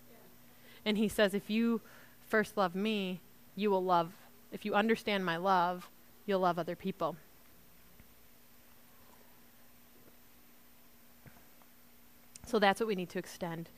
And 0.86 0.98
he 0.98 1.10
says, 1.10 1.34
if 1.34 1.50
you 1.50 1.82
first 2.26 2.56
love 2.56 2.74
me, 2.74 3.20
you 3.58 3.70
will 3.70 3.84
love. 3.84 4.14
If 4.54 4.64
you 4.64 4.76
understand 4.76 5.26
my 5.26 5.36
love, 5.36 5.90
you'll 6.26 6.40
love 6.40 6.58
other 6.58 6.78
people. 6.78 7.18
So 12.48 12.60
that's 12.60 12.80
what 12.80 12.88
we 12.88 12.96
need 12.96 13.10
to 13.10 13.20
extend. 13.20 13.70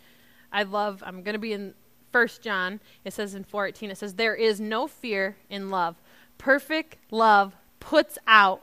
I 0.51 0.63
love, 0.63 1.03
I'm 1.05 1.23
going 1.23 1.33
to 1.33 1.39
be 1.39 1.53
in 1.53 1.73
First 2.11 2.41
John, 2.41 2.79
it 3.05 3.13
says 3.13 3.35
in 3.35 3.43
4:18, 3.43 3.91
it 3.91 3.97
says, 3.97 4.15
There 4.15 4.35
is 4.35 4.59
no 4.59 4.87
fear 4.87 5.35
in 5.49 5.69
love. 5.69 5.95
Perfect 6.37 6.97
love 7.11 7.55
puts 7.79 8.17
out, 8.27 8.61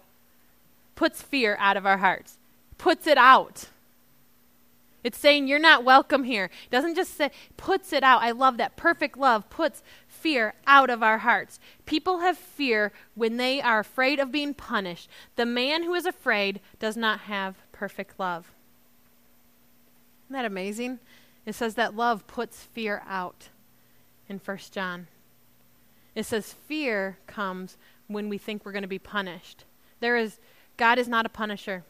puts 0.95 1.23
fear 1.23 1.57
out 1.61 1.77
of 1.77 1.87
our 1.87 1.99
hearts, 1.99 2.39
puts 2.79 3.07
it 3.07 3.19
out. 3.19 3.69
It's 5.05 5.19
saying 5.19 5.47
you're 5.47 5.61
not 5.61 5.85
welcome 5.85 6.25
here. 6.25 6.47
It 6.47 6.71
doesn't 6.71 6.97
just 6.97 7.17
say, 7.17 7.31
puts 7.57 7.93
it 7.93 8.03
out. 8.03 8.23
I 8.23 8.33
love 8.33 8.57
that. 8.57 8.75
Perfect 8.75 9.17
love 9.17 9.49
puts 9.49 9.85
fear 10.09 10.55
out 10.67 10.91
of 10.91 11.01
our 11.01 11.19
hearts. 11.19 11.61
People 11.85 12.19
have 12.21 12.37
fear 12.37 12.91
when 13.15 13.37
they 13.37 13.61
are 13.61 13.79
afraid 13.79 14.19
of 14.19 14.33
being 14.33 14.53
punished. 14.53 15.09
The 15.37 15.47
man 15.47 15.85
who 15.85 15.95
is 15.95 16.07
afraid 16.07 16.59
does 16.81 16.97
not 16.97 17.21
have 17.21 17.55
perfect 17.71 18.19
love. 18.19 18.51
Isn't 20.27 20.35
that 20.35 20.45
amazing? 20.45 20.99
It 21.45 21.55
says 21.55 21.75
that 21.77 21.95
love 21.95 22.27
puts 22.27 22.63
fear 22.63 23.03
out 23.09 23.49
in 24.29 24.41
1 24.45 24.59
John. 24.73 25.07
It 26.15 26.27
says 26.27 26.53
fear 26.67 27.19
comes 27.27 27.77
when 28.09 28.29
we 28.29 28.39
think 28.39 28.65
we're 28.65 28.73
going 28.73 28.83
to 28.83 28.89
be 28.89 28.99
punished. 28.99 29.65
There 30.01 30.17
is 30.17 30.39
God 30.77 30.99
is 30.99 31.09
not 31.09 31.27
a 31.27 31.29
punisher. 31.29 31.85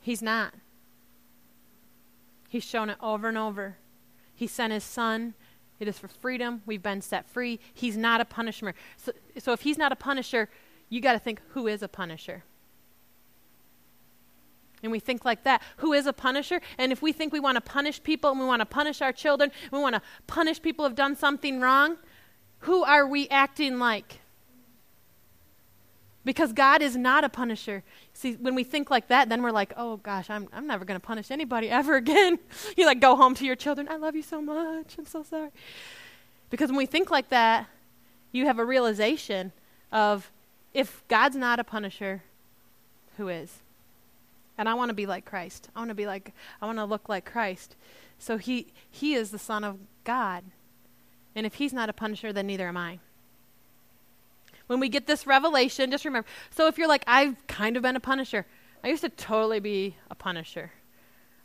He's 0.00 0.22
not. 0.22 0.54
He's 2.48 2.64
shown 2.64 2.90
it 2.90 2.96
over 3.02 3.28
and 3.28 3.36
over. 3.36 3.76
He 4.34 4.46
sent 4.46 4.72
his 4.72 4.84
son. 4.84 5.34
It 5.80 5.88
is 5.88 5.98
for 5.98 6.08
freedom. 6.08 6.62
We've 6.64 6.82
been 6.82 7.02
set 7.02 7.28
free. 7.28 7.58
He's 7.74 7.96
not 7.96 8.20
a 8.20 8.24
punisher. 8.24 8.74
So, 8.96 9.12
so 9.38 9.52
if 9.52 9.62
he's 9.62 9.76
not 9.76 9.92
a 9.92 9.96
punisher, 9.96 10.48
you 10.88 11.00
got 11.00 11.14
to 11.14 11.18
think 11.18 11.40
who 11.50 11.66
is 11.66 11.82
a 11.82 11.88
punisher? 11.88 12.44
And 14.82 14.92
we 14.92 15.00
think 15.00 15.24
like 15.24 15.44
that. 15.44 15.62
Who 15.78 15.92
is 15.92 16.06
a 16.06 16.12
punisher? 16.12 16.60
And 16.78 16.92
if 16.92 17.02
we 17.02 17.12
think 17.12 17.32
we 17.32 17.40
want 17.40 17.56
to 17.56 17.60
punish 17.60 18.02
people 18.02 18.30
and 18.30 18.38
we 18.38 18.46
want 18.46 18.60
to 18.60 18.66
punish 18.66 19.00
our 19.02 19.12
children, 19.12 19.50
we 19.72 19.78
want 19.78 19.94
to 19.94 20.02
punish 20.26 20.60
people 20.60 20.84
who 20.84 20.88
have 20.88 20.96
done 20.96 21.16
something 21.16 21.60
wrong, 21.60 21.96
who 22.60 22.84
are 22.84 23.06
we 23.06 23.28
acting 23.28 23.78
like? 23.78 24.20
Because 26.24 26.52
God 26.52 26.82
is 26.82 26.96
not 26.96 27.22
a 27.22 27.28
punisher. 27.28 27.84
See, 28.12 28.34
when 28.34 28.56
we 28.56 28.64
think 28.64 28.90
like 28.90 29.08
that, 29.08 29.28
then 29.28 29.42
we're 29.42 29.52
like, 29.52 29.72
oh 29.76 29.98
gosh, 29.98 30.28
I'm, 30.28 30.48
I'm 30.52 30.66
never 30.66 30.84
going 30.84 30.98
to 30.98 31.06
punish 31.06 31.30
anybody 31.30 31.70
ever 31.70 31.94
again. 31.96 32.38
you 32.76 32.84
like 32.84 33.00
go 33.00 33.14
home 33.14 33.34
to 33.36 33.46
your 33.46 33.56
children, 33.56 33.88
I 33.88 33.96
love 33.96 34.16
you 34.16 34.22
so 34.22 34.42
much. 34.42 34.96
I'm 34.98 35.06
so 35.06 35.22
sorry. 35.22 35.50
Because 36.50 36.70
when 36.70 36.78
we 36.78 36.86
think 36.86 37.10
like 37.10 37.28
that, 37.28 37.66
you 38.32 38.46
have 38.46 38.58
a 38.58 38.64
realization 38.64 39.52
of 39.92 40.30
if 40.74 41.04
God's 41.08 41.36
not 41.36 41.58
a 41.58 41.64
punisher, 41.64 42.22
who 43.16 43.28
is? 43.28 43.62
And 44.58 44.68
I 44.68 44.74
want 44.74 44.88
to 44.88 44.94
be 44.94 45.06
like 45.06 45.24
Christ. 45.24 45.68
I 45.74 45.80
want 45.80 45.90
to 45.90 45.94
be 45.94 46.06
like 46.06 46.32
I 46.60 46.66
want 46.66 46.78
to 46.78 46.84
look 46.84 47.08
like 47.08 47.24
Christ. 47.24 47.76
So 48.18 48.36
he 48.38 48.68
he 48.90 49.14
is 49.14 49.30
the 49.30 49.38
son 49.38 49.64
of 49.64 49.78
God. 50.04 50.44
And 51.34 51.44
if 51.44 51.54
he's 51.54 51.72
not 51.72 51.90
a 51.90 51.92
punisher, 51.92 52.32
then 52.32 52.46
neither 52.46 52.68
am 52.68 52.76
I. 52.76 52.98
When 54.66 54.80
we 54.80 54.88
get 54.88 55.06
this 55.06 55.26
revelation, 55.26 55.90
just 55.90 56.04
remember. 56.04 56.28
So 56.50 56.66
if 56.66 56.78
you're 56.78 56.88
like 56.88 57.04
I've 57.06 57.46
kind 57.46 57.76
of 57.76 57.82
been 57.82 57.96
a 57.96 58.00
punisher. 58.00 58.46
I 58.82 58.88
used 58.88 59.02
to 59.02 59.08
totally 59.08 59.60
be 59.60 59.96
a 60.10 60.14
punisher. 60.14 60.70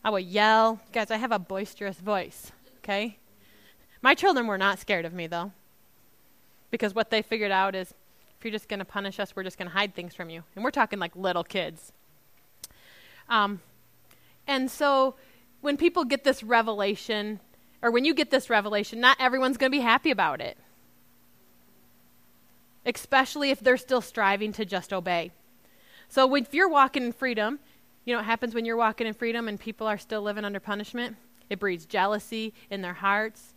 I 0.03 0.09
would 0.09 0.25
yell. 0.25 0.79
Guys, 0.91 1.11
I 1.11 1.17
have 1.17 1.31
a 1.31 1.39
boisterous 1.39 1.97
voice, 1.99 2.51
okay? 2.79 3.17
My 4.01 4.15
children 4.15 4.47
were 4.47 4.57
not 4.57 4.79
scared 4.79 5.05
of 5.05 5.13
me 5.13 5.27
though. 5.27 5.51
Because 6.71 6.95
what 6.95 7.09
they 7.09 7.21
figured 7.21 7.51
out 7.51 7.75
is 7.75 7.93
if 8.41 8.45
you're 8.45 8.51
just 8.51 8.69
going 8.69 8.79
to 8.79 8.85
punish 8.85 9.19
us, 9.19 9.35
we're 9.35 9.43
just 9.43 9.57
going 9.57 9.67
to 9.67 9.73
hide 9.73 9.93
things 9.93 10.15
from 10.15 10.29
you. 10.29 10.43
And 10.55 10.63
we're 10.63 10.71
talking 10.71 10.97
like 10.97 11.15
little 11.15 11.43
kids. 11.43 11.91
Um, 13.31 13.61
and 14.45 14.69
so 14.69 15.15
when 15.61 15.77
people 15.77 16.03
get 16.03 16.23
this 16.23 16.43
revelation, 16.43 17.39
or 17.81 17.89
when 17.89 18.05
you 18.05 18.13
get 18.13 18.29
this 18.29 18.49
revelation, 18.49 18.99
not 18.99 19.17
everyone's 19.19 19.57
going 19.57 19.71
to 19.71 19.75
be 19.75 19.81
happy 19.81 20.11
about 20.11 20.41
it. 20.41 20.57
Especially 22.85 23.49
if 23.49 23.61
they're 23.61 23.77
still 23.77 24.01
striving 24.01 24.51
to 24.53 24.65
just 24.65 24.91
obey. 24.91 25.31
So 26.09 26.35
if 26.35 26.53
you're 26.53 26.67
walking 26.67 27.03
in 27.03 27.13
freedom, 27.13 27.59
you 28.03 28.13
know 28.13 28.19
what 28.19 28.25
happens 28.25 28.53
when 28.53 28.65
you're 28.65 28.75
walking 28.75 29.07
in 29.07 29.13
freedom 29.13 29.47
and 29.47 29.57
people 29.57 29.87
are 29.87 29.97
still 29.97 30.21
living 30.21 30.43
under 30.43 30.59
punishment? 30.59 31.15
It 31.49 31.59
breeds 31.59 31.85
jealousy 31.85 32.53
in 32.69 32.81
their 32.81 32.93
hearts 32.93 33.53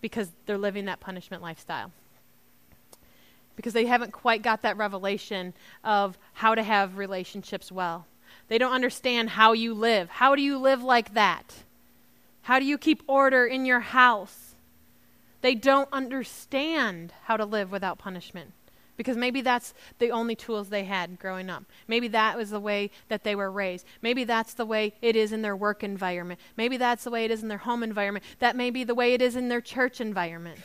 because 0.00 0.30
they're 0.46 0.56
living 0.56 0.86
that 0.86 1.00
punishment 1.00 1.42
lifestyle. 1.42 1.92
Because 3.56 3.74
they 3.74 3.84
haven't 3.84 4.12
quite 4.12 4.42
got 4.42 4.62
that 4.62 4.78
revelation 4.78 5.52
of 5.84 6.16
how 6.32 6.54
to 6.54 6.62
have 6.62 6.96
relationships 6.96 7.70
well. 7.70 8.06
They 8.52 8.58
don't 8.58 8.74
understand 8.74 9.30
how 9.30 9.54
you 9.54 9.72
live. 9.72 10.10
How 10.10 10.34
do 10.34 10.42
you 10.42 10.58
live 10.58 10.82
like 10.82 11.14
that? 11.14 11.54
How 12.42 12.58
do 12.58 12.66
you 12.66 12.76
keep 12.76 13.02
order 13.06 13.46
in 13.46 13.64
your 13.64 13.80
house? 13.80 14.56
They 15.40 15.54
don't 15.54 15.88
understand 15.90 17.14
how 17.22 17.38
to 17.38 17.46
live 17.46 17.72
without 17.72 17.96
punishment 17.96 18.52
because 18.98 19.16
maybe 19.16 19.40
that's 19.40 19.72
the 20.00 20.10
only 20.10 20.36
tools 20.36 20.68
they 20.68 20.84
had 20.84 21.18
growing 21.18 21.48
up. 21.48 21.64
Maybe 21.88 22.08
that 22.08 22.36
was 22.36 22.50
the 22.50 22.60
way 22.60 22.90
that 23.08 23.24
they 23.24 23.34
were 23.34 23.50
raised. 23.50 23.86
Maybe 24.02 24.22
that's 24.22 24.52
the 24.52 24.66
way 24.66 24.92
it 25.00 25.16
is 25.16 25.32
in 25.32 25.40
their 25.40 25.56
work 25.56 25.82
environment. 25.82 26.38
Maybe 26.54 26.76
that's 26.76 27.04
the 27.04 27.10
way 27.10 27.24
it 27.24 27.30
is 27.30 27.42
in 27.42 27.48
their 27.48 27.56
home 27.56 27.82
environment. 27.82 28.22
That 28.38 28.54
may 28.54 28.68
be 28.68 28.84
the 28.84 28.94
way 28.94 29.14
it 29.14 29.22
is 29.22 29.34
in 29.34 29.48
their 29.48 29.62
church 29.62 29.98
environment. 29.98 30.58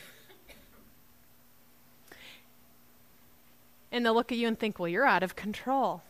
And 3.90 4.04
they'll 4.04 4.12
look 4.12 4.30
at 4.30 4.36
you 4.36 4.46
and 4.46 4.58
think, 4.58 4.78
well, 4.78 4.88
you're 4.88 5.06
out 5.06 5.22
of 5.22 5.34
control. 5.36 6.02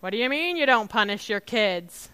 What 0.00 0.10
do 0.10 0.18
you 0.18 0.28
mean 0.28 0.56
you 0.56 0.66
don't 0.66 0.88
punish 0.88 1.28
your 1.28 1.40
kids? 1.40 2.10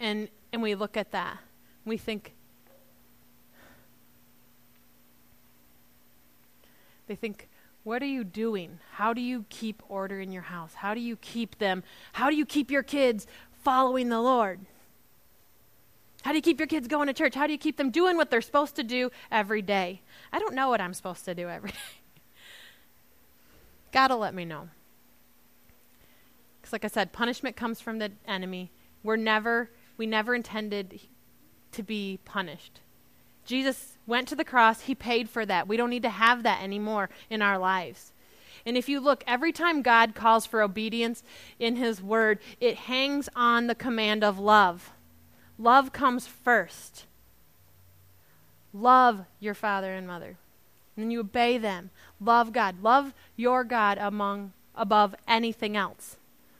And 0.00 0.28
and 0.52 0.62
we 0.62 0.74
look 0.74 0.96
at 0.96 1.10
that. 1.12 1.38
We 1.84 1.96
think 1.96 2.34
They 7.08 7.16
think, 7.16 7.48
what 7.84 8.02
are 8.02 8.06
you 8.06 8.22
doing? 8.22 8.78
How 8.92 9.12
do 9.14 9.20
you 9.20 9.46
keep 9.48 9.82
order 9.88 10.20
in 10.20 10.30
your 10.30 10.42
house? 10.42 10.74
How 10.74 10.94
do 10.94 11.00
you 11.00 11.16
keep 11.16 11.58
them? 11.58 11.82
How 12.12 12.30
do 12.30 12.36
you 12.36 12.46
keep 12.46 12.70
your 12.70 12.82
kids 12.82 13.26
following 13.64 14.10
the 14.10 14.20
Lord? 14.20 14.60
How 16.22 16.32
do 16.32 16.36
you 16.36 16.42
keep 16.42 16.60
your 16.60 16.66
kids 16.66 16.86
going 16.86 17.06
to 17.06 17.14
church? 17.14 17.34
How 17.34 17.46
do 17.46 17.52
you 17.52 17.58
keep 17.58 17.78
them 17.78 17.90
doing 17.90 18.16
what 18.16 18.30
they're 18.30 18.42
supposed 18.42 18.76
to 18.76 18.82
do 18.82 19.10
every 19.30 19.62
day? 19.62 20.02
I 20.32 20.38
don't 20.38 20.54
know 20.54 20.68
what 20.68 20.80
I'm 20.80 20.92
supposed 20.92 21.24
to 21.24 21.34
do 21.34 21.48
every 21.48 21.70
day. 21.70 21.76
God 23.92 24.10
will 24.10 24.18
let 24.18 24.34
me 24.34 24.44
know. 24.44 24.68
Because, 26.60 26.72
like 26.72 26.84
I 26.84 26.88
said, 26.88 27.12
punishment 27.12 27.56
comes 27.56 27.80
from 27.80 27.98
the 27.98 28.12
enemy. 28.26 28.70
We're 29.02 29.16
never, 29.16 29.70
we 29.96 30.06
never 30.06 30.34
intended 30.34 31.00
to 31.72 31.82
be 31.82 32.18
punished. 32.24 32.80
Jesus 33.44 33.96
went 34.06 34.28
to 34.28 34.36
the 34.36 34.44
cross, 34.44 34.82
he 34.82 34.94
paid 34.94 35.30
for 35.30 35.46
that. 35.46 35.66
We 35.66 35.76
don't 35.76 35.90
need 35.90 36.02
to 36.02 36.10
have 36.10 36.42
that 36.42 36.62
anymore 36.62 37.08
in 37.30 37.40
our 37.40 37.58
lives. 37.58 38.12
And 38.66 38.76
if 38.76 38.88
you 38.88 39.00
look, 39.00 39.24
every 39.26 39.52
time 39.52 39.80
God 39.80 40.14
calls 40.14 40.44
for 40.44 40.60
obedience 40.60 41.22
in 41.58 41.76
his 41.76 42.02
word, 42.02 42.40
it 42.60 42.76
hangs 42.76 43.28
on 43.34 43.66
the 43.66 43.74
command 43.74 44.22
of 44.22 44.38
love. 44.38 44.92
Love 45.56 45.92
comes 45.92 46.26
first. 46.26 47.06
Love 48.74 49.24
your 49.40 49.54
father 49.54 49.94
and 49.94 50.06
mother. 50.06 50.36
And 50.98 51.04
then 51.04 51.10
you 51.12 51.20
obey 51.20 51.58
them. 51.58 51.90
Love 52.20 52.52
God. 52.52 52.82
Love 52.82 53.14
your 53.36 53.62
God 53.62 53.98
among 53.98 54.52
above 54.74 55.14
anything 55.28 55.76
else. 55.76 56.16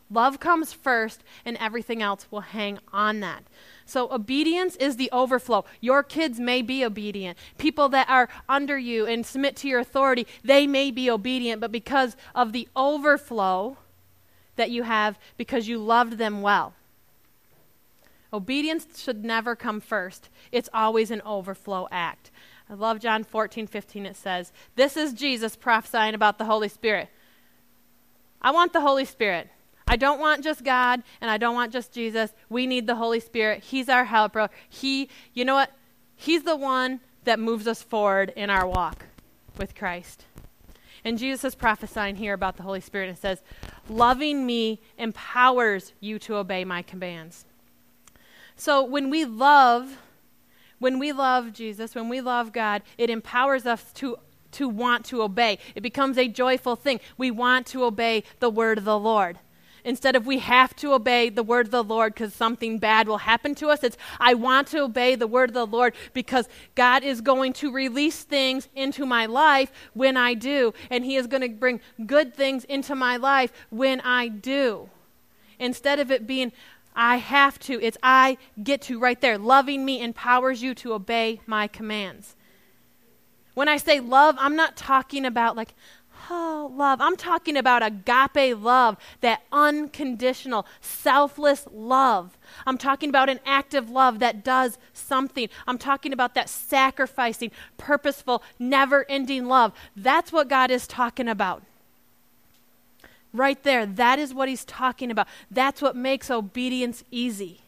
Love 0.09 0.39
comes 0.39 0.73
first, 0.73 1.25
and 1.45 1.57
everything 1.57 2.01
else 2.01 2.29
will 2.31 2.43
hang 2.43 2.79
on 2.93 3.19
that. 3.19 3.43
So, 3.85 4.09
obedience 4.13 4.77
is 4.77 4.97
the 4.97 5.11
overflow. 5.11 5.65
Your 5.81 6.05
kids 6.05 6.39
may 6.39 6.63
be 6.63 6.85
obedient. 6.85 7.37
People 7.59 7.89
that 7.89 8.09
are 8.09 8.29
under 8.49 8.79
you 8.79 9.07
and 9.07 9.27
submit 9.27 9.57
to 9.57 9.69
your 9.69 9.81
authority, 9.81 10.25
they 10.45 10.69
may 10.69 10.93
be 10.93 11.11
obedient, 11.11 11.61
but 11.61 11.73
because 11.73 12.17
of 12.33 12.53
the 12.53 12.69
overflow 12.77 13.77
that 14.55 14.71
you 14.71 14.85
have, 14.85 15.19
because 15.37 15.67
you 15.67 15.79
loved 15.79 16.13
them 16.13 16.43
well. 16.43 16.75
Obedience 18.33 18.87
should 19.03 19.25
never 19.25 19.57
come 19.57 19.81
first, 19.81 20.29
it's 20.53 20.69
always 20.73 21.11
an 21.11 21.23
overflow 21.23 21.89
act. 21.91 22.31
I 22.71 22.75
love 22.75 23.01
John 23.01 23.25
14, 23.25 23.67
15. 23.67 24.07
It 24.07 24.17
says, 24.17 24.53
This 24.75 24.97
is 24.97 25.13
Jesus 25.13 25.57
prophesying 25.57 26.15
about 26.15 26.39
the 26.39 26.45
Holy 26.45 26.69
Spirit. 26.69 27.09
I 28.43 28.51
want 28.51 28.73
the 28.73 28.81
Holy 28.81 29.05
Spirit. 29.05 29.49
I 29.87 29.97
don't 29.97 30.21
want 30.21 30.45
just 30.45 30.65
God 30.65 31.03
and 31.21 31.31
I 31.31 31.39
don't 31.39 31.55
want 31.55 31.73
just 31.73 31.93
Jesus. 31.93 32.33
We 32.51 32.67
need 32.67 32.87
the 32.87 32.97
Holy 32.97 33.21
Spirit. 33.21 33.65
He's 33.65 33.89
our 33.89 34.05
helper. 34.05 34.51
He, 34.69 35.09
you 35.33 35.45
know 35.45 35.55
what? 35.55 35.73
He's 36.15 36.43
the 36.43 36.57
one 36.57 37.01
that 37.25 37.41
moves 37.41 37.67
us 37.67 37.83
forward 37.83 38.33
in 38.37 38.51
our 38.51 38.67
walk 38.67 39.07
with 39.57 39.75
Christ. 39.75 40.25
And 41.05 41.19
Jesus 41.19 41.45
is 41.45 41.55
prophesying 41.55 42.17
here 42.17 42.35
about 42.35 42.57
the 42.57 42.65
Holy 42.65 42.81
Spirit 42.81 43.09
and 43.09 43.17
says, 43.17 43.41
Loving 43.89 44.45
me 44.45 44.81
empowers 44.99 45.95
you 46.01 46.19
to 46.21 46.37
obey 46.37 46.65
my 46.65 46.83
commands. 46.83 47.47
So 48.57 48.83
when 48.83 49.09
we 49.09 49.25
love, 49.25 49.97
when 50.79 50.99
we 50.99 51.13
love 51.13 51.53
Jesus, 51.53 51.95
when 51.95 52.09
we 52.09 52.21
love 52.21 52.53
God, 52.53 52.83
it 52.97 53.11
empowers 53.11 53.67
us 53.67 53.93
to 53.95 54.19
to 54.53 54.69
want 54.69 55.05
to 55.05 55.23
obey. 55.23 55.59
It 55.75 55.83
becomes 55.83 56.17
a 56.17 56.27
joyful 56.27 56.75
thing. 56.75 57.01
We 57.19 57.31
want 57.31 57.67
to 57.69 57.85
obey 57.85 58.25
the 58.41 58.51
word 58.51 58.79
of 58.79 58.85
the 58.85 58.99
Lord. 58.99 59.39
Instead 59.85 60.17
of 60.17 60.27
we 60.27 60.39
have 60.41 60.75
to 60.77 60.93
obey 60.93 61.29
the 61.29 61.43
word 61.43 61.67
of 61.67 61.73
the 61.73 61.85
Lord 61.85 62.15
because 62.15 62.35
something 62.35 62.79
bad 62.79 63.09
will 63.09 63.19
happen 63.19 63.55
to 63.57 63.69
us, 63.69 63.83
it's 63.83 63.97
I 64.21 64.35
want 64.35 64.69
to 64.69 64.81
obey 64.81 65.15
the 65.15 65.27
word 65.27 65.51
of 65.51 65.55
the 65.55 65.67
Lord 65.67 65.95
because 66.13 66.49
God 66.75 67.03
is 67.03 67.21
going 67.21 67.53
to 67.55 67.73
release 67.73 68.23
things 68.23 68.69
into 68.75 69.07
my 69.07 69.27
life 69.27 69.73
when 69.95 70.17
I 70.17 70.35
do. 70.35 70.75
And 70.91 71.05
He 71.05 71.17
is 71.17 71.27
going 71.27 71.43
to 71.43 71.49
bring 71.49 71.81
good 72.07 72.35
things 72.35 72.65
into 72.65 72.95
my 72.95 73.17
life 73.17 73.53
when 73.71 74.01
I 74.01 74.29
do. 74.29 74.91
Instead 75.59 75.99
of 75.99 76.11
it 76.11 76.27
being, 76.27 76.53
I 76.99 77.17
have 77.19 77.61
to, 77.61 77.81
it's 77.81 77.97
I 78.03 78.39
get 78.61 78.83
to 78.83 78.99
right 78.99 79.21
there. 79.21 79.39
Loving 79.39 79.85
me 79.85 80.03
empowers 80.03 80.63
you 80.63 80.75
to 80.75 80.95
obey 80.95 81.41
my 81.47 81.69
commands. 81.69 82.35
When 83.55 83.69
I 83.69 83.77
say 83.77 84.01
love, 84.01 84.35
I'm 84.41 84.57
not 84.57 84.77
talking 84.77 85.25
about 85.25 85.57
like, 85.57 85.75
oh, 86.29 86.73
love. 86.75 87.01
I'm 87.01 87.17
talking 87.17 87.57
about 87.57 87.85
agape 87.85 88.59
love, 88.61 88.97
that 89.21 89.43
unconditional, 89.53 90.67
selfless 90.81 91.69
love. 91.73 92.37
I'm 92.67 92.77
talking 92.77 93.11
about 93.11 93.29
an 93.29 93.39
active 93.47 93.89
love 93.89 94.19
that 94.19 94.43
does 94.43 94.77
something. 94.93 95.49
I'm 95.69 95.79
talking 95.79 96.13
about 96.13 96.35
that 96.35 96.49
sacrificing, 96.49 97.53
purposeful, 97.77 98.43
never 98.59 99.07
ending 99.09 99.47
love. 99.47 99.73
That's 99.95 100.33
what 100.33 100.49
God 100.49 100.73
is 100.73 100.89
talking 100.89 101.29
about. 101.29 101.63
Right 103.33 103.63
there, 103.63 103.85
that 103.85 104.19
is 104.19 104.33
what 104.33 104.49
He's 104.49 104.65
talking 104.65 105.11
about. 105.11 105.29
That's 105.51 105.83
what 105.83 105.97
makes 105.97 106.31
obedience 106.31 107.05
easy. 107.11 107.63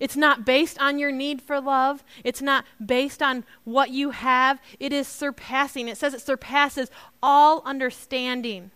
It's 0.00 0.16
not 0.16 0.44
based 0.44 0.78
on 0.80 0.98
your 0.98 1.10
need 1.10 1.42
for 1.42 1.60
love. 1.60 2.04
It's 2.22 2.40
not 2.40 2.64
based 2.84 3.20
on 3.20 3.44
what 3.64 3.90
you 3.90 4.10
have. 4.10 4.60
It 4.78 4.92
is 4.92 5.08
surpassing. 5.08 5.88
It 5.88 5.96
says 5.96 6.14
it 6.14 6.20
surpasses 6.20 6.90
all 7.22 7.62
understanding. 7.64 8.70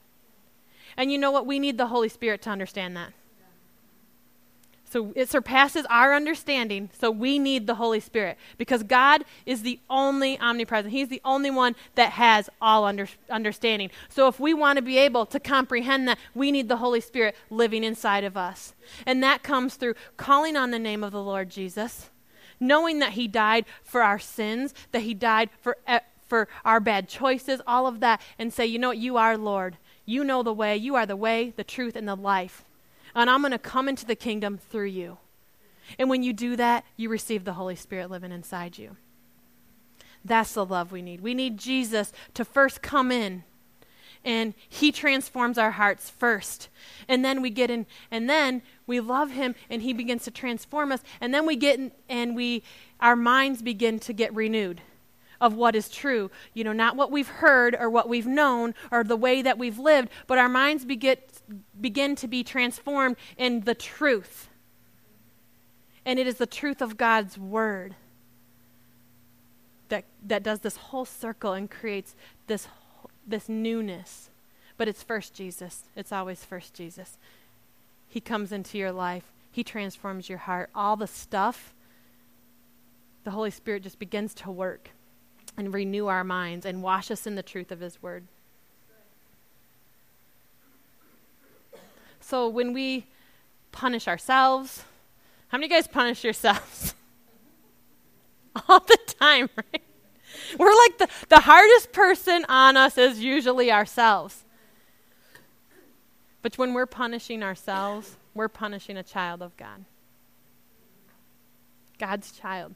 And 0.97 1.13
you 1.13 1.19
know 1.19 1.31
what? 1.31 1.47
We 1.47 1.59
need 1.59 1.79
the 1.79 1.87
Holy 1.87 2.09
Spirit 2.09 2.43
to 2.43 2.51
understand 2.51 2.97
that. 2.97 3.13
So 4.93 5.11
it 5.17 5.31
surpasses 5.31 5.87
our 5.89 6.13
understanding. 6.13 6.91
So 7.01 7.11
we 7.11 7.39
need 7.39 7.67
the 7.67 7.77
Holy 7.77 7.99
Spirit 7.99 8.37
because 8.59 8.83
God 8.83 9.25
is 9.47 9.63
the 9.63 9.81
only 9.89 10.39
omnipresent. 10.39 10.93
He's 10.93 11.09
the 11.09 11.23
only 11.25 11.51
one 11.51 11.77
that 11.95 12.11
has 12.13 12.51
all 12.61 12.85
under, 12.85 13.09
understanding. 13.31 13.91
So 14.11 14.29
if 14.29 14.39
we 14.39 14.53
want 14.53 14.77
to 14.77 14.83
be 14.83 14.99
able 14.99 15.25
to 15.25 15.41
comprehend 15.41 16.07
that, 16.09 16.19
we 16.35 16.53
need 16.53 16.69
the 16.69 16.77
Holy 16.77 17.01
Spirit 17.01 17.35
living 17.49 17.85
inside 17.85 18.23
of 18.23 18.37
us. 18.37 18.75
And 19.07 19.23
that 19.23 19.43
comes 19.43 19.77
through 19.77 19.95
calling 20.19 20.59
on 20.59 20.73
the 20.73 20.79
name 20.79 21.03
of 21.03 21.13
the 21.13 21.23
Lord 21.23 21.49
Jesus, 21.49 22.11
knowing 22.61 22.99
that 22.99 23.13
He 23.13 23.27
died 23.27 23.65
for 23.83 24.03
our 24.03 24.19
sins, 24.19 24.75
that 24.91 25.05
He 25.05 25.15
died 25.15 25.49
for, 25.63 25.79
for 26.29 26.49
our 26.67 26.81
bad 26.81 27.09
choices, 27.09 27.63
all 27.67 27.87
of 27.87 28.01
that, 28.01 28.21
and 28.39 28.53
say, 28.53 28.67
you 28.67 28.79
know 28.79 28.89
what, 28.89 28.99
you 28.99 29.17
are 29.17 29.39
Lord. 29.39 29.79
You 30.05 30.23
know 30.23 30.43
the 30.43 30.53
way. 30.53 30.77
You 30.77 30.97
are 30.97 31.07
the 31.07 31.17
way, 31.17 31.55
the 31.57 31.65
truth, 31.65 31.97
and 31.97 32.07
the 32.07 32.15
life 32.15 32.63
and 33.15 33.29
I'm 33.29 33.41
going 33.41 33.53
to 33.53 33.59
come 33.59 33.89
into 33.89 34.07
the 34.07 34.17
kingdom 34.17 34.59
through 34.59 34.87
you. 34.87 35.19
And 35.99 36.09
when 36.09 36.23
you 36.23 36.33
do 36.33 36.57
that, 36.57 36.85
you 36.97 37.09
receive 37.09 37.45
the 37.45 37.55
Holy 37.55 37.77
Spirit 37.77 38.11
living 38.11 38.33
inside 38.33 38.79
you. 38.79 38.97
That's 40.25 40.55
the 40.55 40.65
love 40.65 40.93
we 40.93 41.03
need. 41.03 41.21
We 41.21 41.35
need 41.35 41.59
Jesus 41.59 42.13
to 42.35 42.45
first 42.45 42.83
come 42.83 43.11
in 43.11 43.45
and 44.25 44.55
he 44.69 44.93
transforms 44.93 45.59
our 45.59 45.73
hearts 45.73 46.09
first. 46.09 46.69
And 47.09 47.25
then 47.25 47.43
we 47.43 47.51
get 47.51 47.71
in 47.71 47.87
and 48.11 48.31
then 48.31 48.63
we 48.87 49.01
love 49.01 49.33
him 49.33 49.55
and 49.69 49.83
he 49.83 49.93
begins 49.93 50.25
to 50.25 50.31
transform 50.31 50.93
us 50.93 51.03
and 51.21 51.35
then 51.35 51.47
we 51.47 51.57
get 51.57 51.79
in 51.79 51.93
and 52.09 52.37
we 52.37 52.63
our 53.01 53.17
minds 53.17 53.63
begin 53.63 53.99
to 53.99 54.13
get 54.13 54.33
renewed 54.33 54.81
of 55.41 55.55
what 55.55 55.75
is 55.75 55.89
true. 55.89 56.31
You 56.55 56.63
know, 56.63 56.73
not 56.73 56.95
what 56.95 57.11
we've 57.11 57.27
heard 57.27 57.77
or 57.79 57.91
what 57.91 58.09
we've 58.09 58.29
known 58.29 58.75
or 58.93 59.03
the 59.03 59.17
way 59.17 59.43
that 59.43 59.59
we've 59.59 59.79
lived, 59.79 60.09
but 60.29 60.39
our 60.39 60.49
minds 60.49 60.85
begin, 60.85 61.17
begin 61.81 62.17
to 62.17 62.29
be 62.29 62.43
transformed 62.45 63.17
in 63.37 63.61
the 63.61 63.75
truth. 63.75 64.49
And 66.05 66.19
it 66.19 66.27
is 66.27 66.37
the 66.37 66.47
truth 66.47 66.83
of 66.83 66.97
God's 66.97 67.39
word 67.39 67.95
that, 69.89 70.05
that 70.27 70.43
does 70.43 70.61
this 70.61 70.77
whole 70.77 71.05
circle 71.05 71.53
and 71.53 71.71
creates 71.71 72.17
this, 72.47 72.67
this 73.27 73.49
newness. 73.49 74.31
But 74.77 74.89
it's 74.89 75.03
first 75.03 75.35
Jesus. 75.35 75.85
It's 75.95 76.13
always 76.13 76.45
first 76.45 76.75
Jesus. 76.75 77.19
He 78.09 78.21
comes 78.21 78.53
into 78.53 78.79
your 78.79 78.93
life, 78.93 79.25
He 79.51 79.63
transforms 79.63 80.29
your 80.29 80.39
heart. 80.39 80.71
All 80.75 80.97
the 80.97 81.07
stuff, 81.07 81.73
the 83.25 83.31
Holy 83.31 83.51
Spirit 83.51 83.83
just 83.83 83.99
begins 83.99 84.35
to 84.35 84.51
work 84.51 84.91
and 85.57 85.73
renew 85.73 86.07
our 86.07 86.25
minds 86.25 86.67
and 86.67 86.83
wash 86.83 87.11
us 87.11 87.27
in 87.27 87.35
the 87.35 87.43
truth 87.43 87.71
of 87.71 87.81
His 87.81 88.03
Word. 88.03 88.25
So 92.23 92.49
when 92.49 92.73
we 92.73 93.07
punish 93.73 94.09
ourselves, 94.09 94.85
how 95.49 95.59
many 95.59 95.67
of 95.67 95.73
you 95.73 95.77
guys 95.77 95.87
punish 95.87 96.25
yourselves? 96.25 96.95
All 98.69 98.81
the 98.81 98.99
time, 99.21 99.51
right? 99.57 99.83
We're 100.59 100.75
like 100.75 100.99
the, 100.99 101.09
the 101.29 101.41
hardest 101.41 101.93
person 101.93 102.47
on 102.49 102.77
us 102.77 102.97
is 102.97 103.21
usually 103.21 103.71
ourselves. 103.71 104.45
But 106.41 106.59
when 106.59 106.75
we're 106.75 106.87
punishing 106.87 107.43
ourselves, 107.43 108.17
we're 108.35 108.49
punishing 108.49 108.97
a 108.97 109.03
child 109.03 109.43
of 109.43 109.57
God. 109.57 109.85
God's 111.99 112.33
child. 112.33 112.75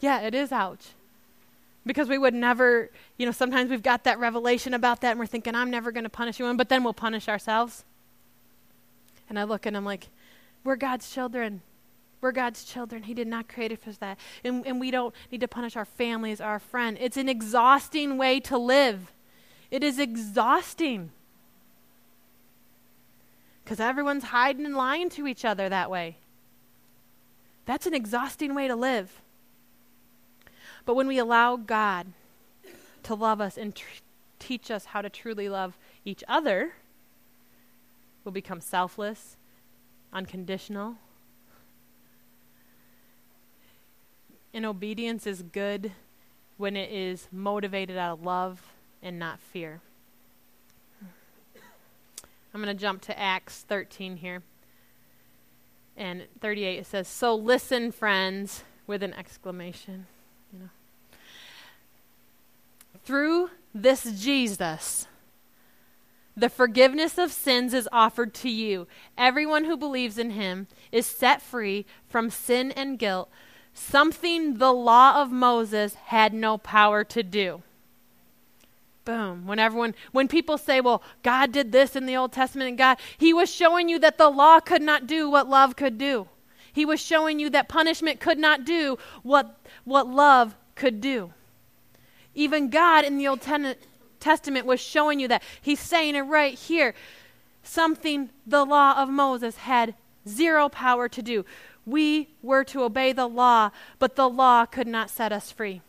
Yeah, 0.00 0.20
it 0.20 0.34
is 0.34 0.52
ouch. 0.52 0.88
Because 1.86 2.08
we 2.08 2.18
would 2.18 2.34
never, 2.34 2.90
you 3.16 3.24
know, 3.24 3.32
sometimes 3.32 3.70
we've 3.70 3.82
got 3.82 4.04
that 4.04 4.18
revelation 4.18 4.74
about 4.74 5.00
that 5.00 5.12
and 5.12 5.20
we're 5.20 5.26
thinking, 5.26 5.54
I'm 5.54 5.70
never 5.70 5.92
going 5.92 6.04
to 6.04 6.10
punish 6.10 6.38
anyone, 6.38 6.56
but 6.56 6.68
then 6.68 6.84
we'll 6.84 6.92
punish 6.92 7.28
ourselves. 7.28 7.84
And 9.28 9.38
I 9.38 9.44
look 9.44 9.64
and 9.64 9.76
I'm 9.76 9.84
like, 9.84 10.08
we're 10.62 10.76
God's 10.76 11.10
children. 11.10 11.62
We're 12.20 12.32
God's 12.32 12.64
children. 12.64 13.04
He 13.04 13.14
did 13.14 13.26
not 13.26 13.48
create 13.48 13.72
us 13.72 13.78
for 13.82 13.92
that. 13.92 14.18
And, 14.44 14.66
and 14.66 14.78
we 14.78 14.90
don't 14.90 15.14
need 15.32 15.40
to 15.40 15.48
punish 15.48 15.74
our 15.76 15.86
families 15.86 16.40
our 16.40 16.58
friend. 16.58 16.98
It's 17.00 17.16
an 17.16 17.28
exhausting 17.28 18.18
way 18.18 18.40
to 18.40 18.58
live. 18.58 19.12
It 19.70 19.82
is 19.82 19.98
exhausting. 19.98 21.12
Because 23.64 23.80
everyone's 23.80 24.24
hiding 24.24 24.66
and 24.66 24.76
lying 24.76 25.08
to 25.10 25.26
each 25.26 25.44
other 25.44 25.68
that 25.68 25.90
way. 25.90 26.18
That's 27.64 27.86
an 27.86 27.94
exhausting 27.94 28.54
way 28.54 28.68
to 28.68 28.76
live. 28.76 29.22
But 30.84 30.94
when 30.94 31.06
we 31.06 31.18
allow 31.18 31.56
God 31.56 32.08
to 33.04 33.14
love 33.14 33.40
us 33.40 33.56
and 33.56 33.74
tr- 33.74 34.00
teach 34.38 34.70
us 34.70 34.86
how 34.86 35.02
to 35.02 35.10
truly 35.10 35.48
love 35.48 35.78
each 36.04 36.24
other, 36.26 36.74
we'll 38.24 38.32
become 38.32 38.60
selfless, 38.60 39.36
unconditional. 40.12 40.96
And 44.52 44.66
obedience 44.66 45.26
is 45.26 45.42
good 45.42 45.92
when 46.56 46.76
it 46.76 46.90
is 46.90 47.28
motivated 47.30 47.96
out 47.96 48.14
of 48.14 48.24
love 48.24 48.72
and 49.02 49.18
not 49.18 49.38
fear. 49.40 49.80
I'm 52.52 52.60
going 52.60 52.74
to 52.76 52.80
jump 52.80 53.02
to 53.02 53.18
Acts 53.18 53.62
13 53.62 54.16
here. 54.16 54.42
And 55.96 56.26
38 56.40 56.78
it 56.78 56.86
says, 56.86 57.06
"So 57.06 57.34
listen, 57.34 57.92
friends," 57.92 58.64
with 58.86 59.02
an 59.02 59.14
exclamation, 59.14 60.06
you 60.52 60.58
know. 60.60 60.68
Through 63.04 63.50
this 63.74 64.04
Jesus, 64.20 65.06
the 66.36 66.48
forgiveness 66.48 67.18
of 67.18 67.32
sins 67.32 67.74
is 67.74 67.88
offered 67.92 68.34
to 68.34 68.48
you. 68.48 68.86
Everyone 69.18 69.64
who 69.64 69.76
believes 69.76 70.18
in 70.18 70.30
him 70.30 70.68
is 70.92 71.06
set 71.06 71.42
free 71.42 71.86
from 72.08 72.30
sin 72.30 72.70
and 72.72 72.98
guilt, 72.98 73.28
something 73.74 74.58
the 74.58 74.72
law 74.72 75.20
of 75.20 75.30
Moses 75.30 75.94
had 75.94 76.32
no 76.32 76.56
power 76.58 77.04
to 77.04 77.22
do. 77.22 77.62
Boom. 79.04 79.46
When 79.46 79.58
everyone 79.58 79.94
when 80.12 80.28
people 80.28 80.56
say, 80.58 80.80
"Well, 80.80 81.02
God 81.22 81.52
did 81.52 81.72
this 81.72 81.96
in 81.96 82.06
the 82.06 82.16
Old 82.16 82.32
Testament 82.32 82.68
and 82.68 82.78
God, 82.78 82.98
he 83.18 83.32
was 83.32 83.52
showing 83.52 83.88
you 83.88 83.98
that 83.98 84.18
the 84.18 84.28
law 84.30 84.60
could 84.60 84.82
not 84.82 85.06
do 85.06 85.28
what 85.28 85.48
love 85.48 85.74
could 85.74 85.98
do. 85.98 86.28
He 86.72 86.84
was 86.84 87.00
showing 87.00 87.38
you 87.38 87.50
that 87.50 87.68
punishment 87.68 88.20
could 88.20 88.38
not 88.38 88.64
do 88.64 88.98
what 89.22 89.58
what 89.84 90.06
love 90.08 90.54
could 90.74 91.00
do. 91.00 91.32
Even 92.34 92.70
God 92.70 93.04
in 93.04 93.18
the 93.18 93.28
Old 93.28 93.40
Testament 94.20 94.66
was 94.66 94.80
showing 94.80 95.20
you 95.20 95.28
that. 95.28 95.42
He's 95.60 95.80
saying 95.80 96.14
it 96.14 96.20
right 96.20 96.54
here. 96.54 96.94
Something 97.62 98.30
the 98.46 98.64
law 98.64 98.94
of 99.02 99.08
Moses 99.08 99.56
had 99.56 99.94
zero 100.26 100.68
power 100.68 101.08
to 101.08 101.22
do. 101.22 101.44
We 101.84 102.28
were 102.42 102.64
to 102.64 102.82
obey 102.82 103.12
the 103.12 103.26
law, 103.26 103.70
but 103.98 104.16
the 104.16 104.28
law 104.28 104.64
could 104.64 104.86
not 104.86 105.10
set 105.10 105.32
us 105.32 105.50
free. 105.50 105.82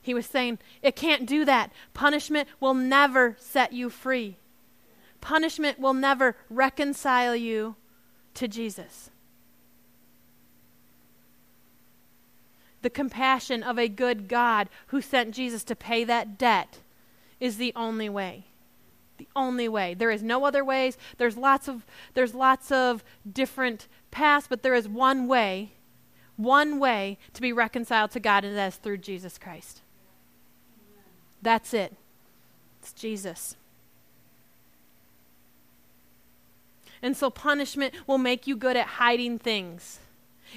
He 0.00 0.14
was 0.14 0.26
saying, 0.26 0.58
it 0.82 0.96
can't 0.96 1.26
do 1.26 1.44
that. 1.44 1.70
Punishment 1.94 2.48
will 2.58 2.74
never 2.74 3.36
set 3.38 3.72
you 3.72 3.88
free. 3.88 4.36
Punishment 5.20 5.78
will 5.78 5.94
never 5.94 6.34
reconcile 6.50 7.36
you 7.36 7.76
to 8.34 8.48
Jesus. 8.48 9.10
The 12.82 12.90
compassion 12.90 13.62
of 13.62 13.78
a 13.78 13.88
good 13.88 14.28
God 14.28 14.68
who 14.88 15.00
sent 15.00 15.34
Jesus 15.34 15.62
to 15.64 15.76
pay 15.76 16.04
that 16.04 16.36
debt 16.36 16.78
is 17.38 17.56
the 17.56 17.72
only 17.76 18.08
way. 18.08 18.46
The 19.18 19.28
only 19.36 19.68
way. 19.68 19.94
There 19.94 20.10
is 20.10 20.22
no 20.22 20.44
other 20.44 20.64
ways. 20.64 20.98
There's 21.16 21.36
lots 21.36 21.68
of 21.68 21.86
there's 22.14 22.34
lots 22.34 22.72
of 22.72 23.04
different 23.30 23.86
paths, 24.10 24.46
but 24.48 24.62
there 24.62 24.74
is 24.74 24.88
one 24.88 25.28
way, 25.28 25.72
one 26.36 26.80
way 26.80 27.18
to 27.34 27.40
be 27.40 27.52
reconciled 27.52 28.10
to 28.12 28.20
God, 28.20 28.44
and 28.44 28.56
that 28.56 28.68
is 28.68 28.76
through 28.76 28.98
Jesus 28.98 29.38
Christ. 29.38 29.82
That's 31.40 31.72
it. 31.72 31.94
It's 32.80 32.92
Jesus. 32.92 33.56
And 37.02 37.16
so 37.16 37.30
punishment 37.30 37.94
will 38.06 38.18
make 38.18 38.46
you 38.46 38.56
good 38.56 38.76
at 38.76 38.86
hiding 38.86 39.38
things. 39.38 39.98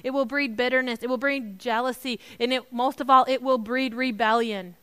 It 0.03 0.11
will 0.11 0.25
breed 0.25 0.55
bitterness, 0.55 0.99
it 1.01 1.09
will 1.09 1.17
breed 1.17 1.57
jealousy, 1.57 2.19
and 2.39 2.53
it, 2.53 2.71
most 2.71 3.01
of 3.01 3.09
all, 3.09 3.25
it 3.27 3.41
will 3.41 3.57
breed 3.57 3.95
rebellion. 3.95 4.75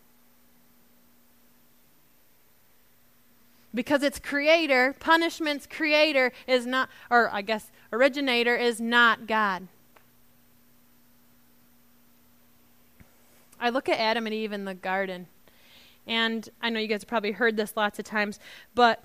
Because 3.74 4.02
its 4.02 4.18
creator, 4.18 4.94
punishment's 4.98 5.66
creator, 5.66 6.32
is 6.46 6.66
not, 6.66 6.88
or 7.10 7.30
I 7.32 7.42
guess 7.42 7.70
originator, 7.92 8.56
is 8.56 8.80
not 8.80 9.26
God. 9.26 9.68
I 13.60 13.70
look 13.70 13.88
at 13.88 13.98
Adam 13.98 14.26
and 14.26 14.34
Eve 14.34 14.52
in 14.52 14.64
the 14.64 14.74
garden, 14.74 15.26
and 16.06 16.48
I 16.60 16.68
know 16.68 16.80
you 16.80 16.88
guys 16.88 17.02
have 17.02 17.08
probably 17.08 17.32
heard 17.32 17.56
this 17.56 17.76
lots 17.76 17.98
of 17.98 18.04
times, 18.04 18.40
but 18.74 19.04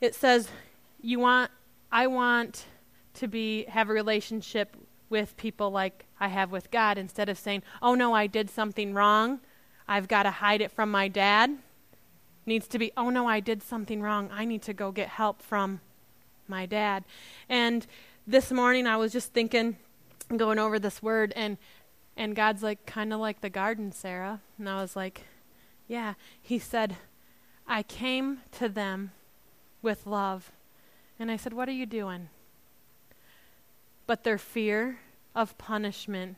it 0.00 0.14
says, 0.14 0.48
"You 1.04 1.20
want, 1.20 1.50
I 1.92 2.06
want 2.06 2.64
to 3.14 3.28
be 3.28 3.64
have 3.64 3.90
a 3.90 3.92
relationship 3.92 4.76
with 5.10 5.36
people 5.36 5.70
like 5.70 6.06
I 6.18 6.28
have 6.28 6.50
with 6.50 6.70
God." 6.70 6.96
Instead 6.96 7.28
of 7.28 7.38
saying, 7.38 7.62
"Oh 7.82 7.94
no, 7.94 8.14
I 8.14 8.26
did 8.26 8.48
something 8.48 8.94
wrong. 8.94 9.40
I've 9.86 10.08
got 10.08 10.22
to 10.22 10.30
hide 10.30 10.62
it 10.62 10.72
from 10.72 10.90
my 10.90 11.08
dad." 11.08 11.58
Needs 12.46 12.66
to 12.68 12.78
be, 12.78 12.90
"Oh 12.96 13.10
no, 13.10 13.26
I 13.28 13.40
did 13.40 13.62
something 13.62 14.00
wrong. 14.00 14.30
I 14.32 14.44
need 14.44 14.62
to 14.62 14.72
go 14.72 14.92
get 14.92 15.08
help 15.08 15.42
from 15.42 15.80
my 16.48 16.64
dad." 16.64 17.04
And 17.48 17.86
this 18.26 18.50
morning 18.50 18.86
I 18.86 18.96
was 18.96 19.12
just 19.12 19.34
thinking, 19.34 19.76
going 20.34 20.58
over 20.58 20.78
this 20.78 21.02
word, 21.02 21.32
and 21.36 21.58
and 22.16 22.36
God's 22.36 22.62
like, 22.62 22.86
kind 22.86 23.12
of 23.12 23.20
like 23.20 23.40
the 23.40 23.50
garden, 23.50 23.92
Sara. 23.92 24.40
And 24.58 24.68
I 24.68 24.80
was 24.80 24.94
like, 24.94 25.22
yeah, 25.88 26.14
he 26.40 26.58
said, 26.58 26.96
I 27.66 27.82
came 27.82 28.40
to 28.52 28.68
them 28.68 29.10
with 29.82 30.06
love. 30.06 30.52
And 31.18 31.30
I 31.30 31.36
said, 31.36 31.52
What 31.52 31.68
are 31.68 31.72
you 31.72 31.86
doing? 31.86 32.28
But 34.06 34.24
their 34.24 34.38
fear 34.38 34.98
of 35.34 35.56
punishment 35.58 36.36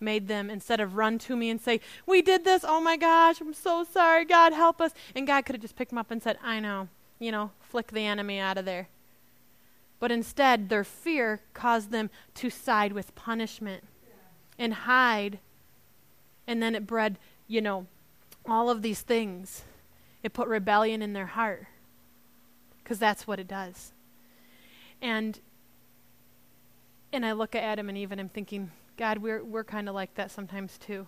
made 0.00 0.28
them, 0.28 0.50
instead 0.50 0.80
of 0.80 0.96
run 0.96 1.18
to 1.20 1.36
me 1.36 1.48
and 1.48 1.60
say, 1.60 1.80
We 2.06 2.22
did 2.22 2.44
this, 2.44 2.64
oh 2.66 2.80
my 2.80 2.96
gosh, 2.96 3.40
I'm 3.40 3.54
so 3.54 3.84
sorry, 3.84 4.24
God 4.24 4.52
help 4.52 4.80
us. 4.80 4.92
And 5.14 5.26
God 5.26 5.44
could 5.44 5.54
have 5.54 5.62
just 5.62 5.76
picked 5.76 5.90
them 5.90 5.98
up 5.98 6.10
and 6.10 6.22
said, 6.22 6.38
I 6.42 6.60
know, 6.60 6.88
you 7.18 7.32
know, 7.32 7.52
flick 7.60 7.92
the 7.92 8.06
enemy 8.06 8.38
out 8.38 8.58
of 8.58 8.64
there. 8.64 8.88
But 9.98 10.10
instead, 10.10 10.68
their 10.68 10.84
fear 10.84 11.40
caused 11.54 11.92
them 11.92 12.10
to 12.34 12.50
side 12.50 12.92
with 12.92 13.14
punishment 13.14 13.84
and 14.58 14.74
hide. 14.74 15.38
And 16.46 16.60
then 16.60 16.74
it 16.74 16.88
bred, 16.88 17.18
you 17.46 17.60
know, 17.60 17.86
all 18.46 18.68
of 18.68 18.82
these 18.82 19.00
things. 19.00 19.62
It 20.24 20.32
put 20.32 20.48
rebellion 20.48 21.02
in 21.02 21.12
their 21.12 21.26
heart 21.26 21.66
because 22.82 22.98
that's 22.98 23.26
what 23.26 23.38
it 23.38 23.46
does. 23.46 23.92
And 25.02 25.38
and 27.12 27.26
I 27.26 27.32
look 27.32 27.54
at 27.54 27.62
Adam 27.62 27.90
and 27.90 27.98
Eve 27.98 28.12
and 28.12 28.20
I'm 28.20 28.30
thinking, 28.30 28.70
God, 28.96 29.18
we're 29.18 29.44
we're 29.44 29.64
kind 29.64 29.88
of 29.88 29.94
like 29.94 30.14
that 30.14 30.30
sometimes 30.30 30.78
too. 30.78 31.06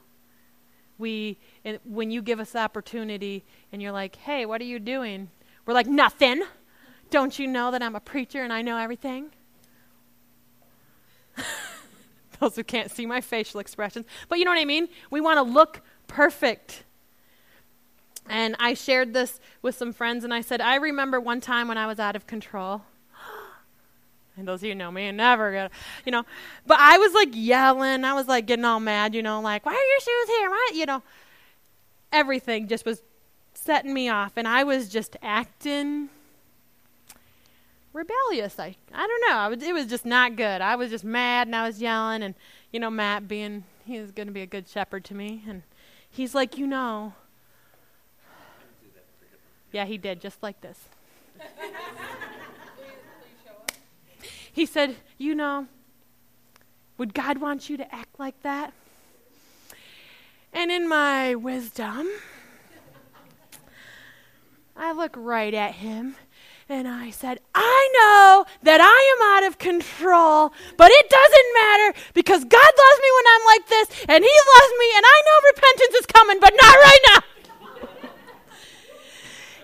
We 0.98 1.38
when 1.84 2.10
you 2.10 2.20
give 2.20 2.40
us 2.40 2.54
opportunity 2.54 3.44
and 3.72 3.80
you're 3.80 3.92
like, 3.92 4.16
"Hey, 4.16 4.44
what 4.44 4.60
are 4.60 4.64
you 4.64 4.78
doing?" 4.78 5.30
We're 5.64 5.74
like, 5.74 5.86
"Nothing." 5.86 6.42
Don't 7.10 7.38
you 7.38 7.46
know 7.46 7.70
that 7.70 7.82
I'm 7.82 7.94
a 7.94 8.00
preacher 8.00 8.42
and 8.42 8.52
I 8.52 8.62
know 8.62 8.76
everything? 8.76 9.30
Those 12.40 12.56
who 12.56 12.64
can't 12.64 12.90
see 12.90 13.06
my 13.06 13.20
facial 13.20 13.60
expressions. 13.60 14.06
But 14.28 14.38
you 14.38 14.44
know 14.44 14.50
what 14.50 14.58
I 14.58 14.64
mean? 14.64 14.88
We 15.10 15.20
want 15.20 15.38
to 15.38 15.42
look 15.42 15.80
perfect. 16.08 16.82
And 18.28 18.56
I 18.58 18.74
shared 18.74 19.12
this 19.12 19.38
with 19.62 19.76
some 19.76 19.92
friends, 19.92 20.24
and 20.24 20.32
I 20.32 20.40
said, 20.40 20.60
I 20.60 20.76
remember 20.76 21.20
one 21.20 21.40
time 21.40 21.68
when 21.68 21.78
I 21.78 21.86
was 21.86 22.00
out 22.00 22.16
of 22.16 22.26
control. 22.26 22.82
And 24.36 24.48
those 24.48 24.62
of 24.62 24.68
you 24.68 24.74
know 24.74 24.90
me, 24.90 25.10
never 25.12 25.52
get, 25.52 25.70
you 26.04 26.10
know. 26.10 26.24
But 26.66 26.80
I 26.80 26.98
was 26.98 27.12
like 27.14 27.28
yelling. 27.32 28.04
I 28.04 28.14
was 28.14 28.26
like 28.26 28.46
getting 28.46 28.64
all 28.64 28.80
mad, 28.80 29.14
you 29.14 29.22
know, 29.22 29.40
like, 29.40 29.64
why 29.64 29.72
are 29.72 29.74
your 29.74 30.00
shoes 30.00 30.36
here? 30.36 30.50
Why? 30.50 30.70
You 30.74 30.86
know, 30.86 31.02
everything 32.12 32.66
just 32.66 32.84
was 32.84 33.02
setting 33.54 33.94
me 33.94 34.08
off. 34.08 34.32
And 34.36 34.48
I 34.48 34.64
was 34.64 34.88
just 34.88 35.16
acting 35.22 36.08
rebellious. 37.92 38.58
I, 38.58 38.76
I 38.92 39.06
don't 39.06 39.30
know. 39.30 39.36
I 39.36 39.48
was, 39.48 39.62
it 39.62 39.72
was 39.72 39.86
just 39.86 40.04
not 40.04 40.36
good. 40.36 40.60
I 40.60 40.76
was 40.76 40.90
just 40.90 41.04
mad 41.04 41.46
and 41.46 41.54
I 41.54 41.66
was 41.66 41.80
yelling. 41.80 42.22
And, 42.22 42.34
you 42.72 42.80
know, 42.80 42.90
Matt 42.90 43.28
being, 43.28 43.64
he 43.86 44.00
was 44.00 44.10
going 44.10 44.26
to 44.26 44.32
be 44.32 44.42
a 44.42 44.46
good 44.46 44.68
shepherd 44.68 45.04
to 45.04 45.14
me. 45.14 45.44
And 45.48 45.62
he's 46.10 46.34
like, 46.34 46.58
you 46.58 46.66
know, 46.66 47.14
yeah, 49.72 49.84
he 49.84 49.96
did, 49.96 50.20
just 50.20 50.42
like 50.42 50.60
this. 50.60 50.78
he 54.54 54.64
said, 54.64 54.96
You 55.18 55.34
know, 55.34 55.66
would 56.96 57.12
God 57.12 57.38
want 57.38 57.68
you 57.68 57.76
to 57.76 57.94
act 57.94 58.18
like 58.18 58.40
that? 58.42 58.72
And 60.52 60.70
in 60.70 60.88
my 60.88 61.34
wisdom, 61.34 62.08
I 64.76 64.92
look 64.92 65.14
right 65.16 65.52
at 65.52 65.74
him 65.74 66.14
and 66.68 66.88
I 66.88 67.10
said, 67.10 67.40
I 67.54 67.90
know 67.92 68.46
that 68.62 68.80
I 68.80 69.16
am 69.16 69.36
out 69.36 69.48
of 69.48 69.58
control, 69.58 70.52
but 70.76 70.90
it 70.90 71.10
doesn't 71.10 71.54
matter 71.54 71.98
because 72.14 72.44
God 72.44 72.72
loves 72.84 73.00
me 73.02 73.10
when 73.16 73.24
I'm 73.28 73.44
like 73.46 73.68
this, 73.68 73.88
and 74.08 74.24
He 74.24 74.30
loves 74.54 74.72
me, 74.78 74.86
and 74.96 75.04
I 75.04 75.22
know 75.26 75.36
repentance 75.52 75.94
is 76.00 76.06
coming, 76.06 76.40
but 76.40 76.54
not 76.56 76.74
right 76.74 77.00
now. 77.08 77.20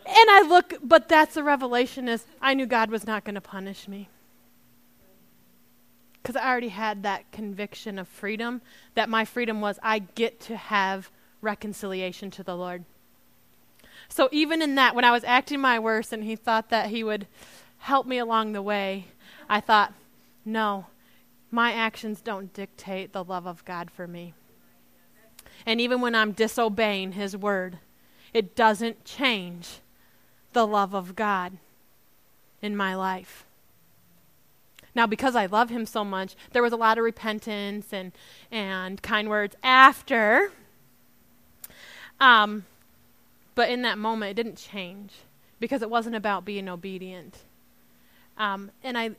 And 0.06 0.28
I 0.28 0.42
look, 0.42 0.74
but 0.82 1.08
that's 1.08 1.34
the 1.34 1.44
revelation 1.44 2.08
is 2.08 2.26
I 2.42 2.54
knew 2.54 2.66
God 2.66 2.90
was 2.90 3.06
not 3.06 3.22
going 3.22 3.36
to 3.36 3.40
punish 3.40 3.86
me. 3.86 4.08
Because 6.22 6.36
I 6.36 6.48
already 6.48 6.68
had 6.68 7.02
that 7.02 7.30
conviction 7.32 7.98
of 7.98 8.08
freedom, 8.08 8.60
that 8.94 9.08
my 9.08 9.24
freedom 9.24 9.60
was 9.60 9.78
I 9.82 10.00
get 10.00 10.40
to 10.40 10.56
have 10.56 11.10
reconciliation 11.40 12.30
to 12.32 12.42
the 12.42 12.56
Lord. 12.56 12.84
So 14.08 14.28
even 14.32 14.60
in 14.60 14.74
that, 14.74 14.94
when 14.94 15.04
I 15.04 15.12
was 15.12 15.24
acting 15.24 15.60
my 15.60 15.78
worst 15.78 16.12
and 16.12 16.24
he 16.24 16.36
thought 16.36 16.68
that 16.70 16.90
he 16.90 17.02
would 17.02 17.26
help 17.78 18.06
me 18.06 18.18
along 18.18 18.52
the 18.52 18.62
way, 18.62 19.06
I 19.48 19.60
thought, 19.60 19.94
no, 20.44 20.86
my 21.50 21.72
actions 21.72 22.20
don't 22.20 22.52
dictate 22.52 23.12
the 23.12 23.24
love 23.24 23.46
of 23.46 23.64
God 23.64 23.90
for 23.90 24.06
me. 24.06 24.34
And 25.66 25.80
even 25.80 26.00
when 26.00 26.14
I'm 26.14 26.32
disobeying 26.32 27.12
His 27.12 27.36
word, 27.36 27.78
it 28.32 28.54
doesn't 28.54 29.04
change 29.04 29.80
the 30.52 30.66
love 30.66 30.94
of 30.94 31.16
God 31.16 31.58
in 32.62 32.76
my 32.76 32.94
life. 32.94 33.44
Now, 34.94 35.06
because 35.06 35.36
I 35.36 35.46
love 35.46 35.70
him 35.70 35.86
so 35.86 36.04
much, 36.04 36.34
there 36.52 36.62
was 36.62 36.72
a 36.72 36.76
lot 36.76 36.98
of 36.98 37.04
repentance 37.04 37.92
and, 37.92 38.12
and 38.50 39.00
kind 39.02 39.28
words 39.28 39.56
after. 39.62 40.52
Um, 42.18 42.64
but 43.54 43.70
in 43.70 43.82
that 43.82 43.98
moment, 43.98 44.30
it 44.32 44.42
didn't 44.42 44.56
change 44.56 45.12
because 45.58 45.82
it 45.82 45.90
wasn't 45.90 46.16
about 46.16 46.44
being 46.44 46.68
obedient. 46.68 47.38
Um, 48.36 48.70
and 48.82 48.96
I, 48.96 49.10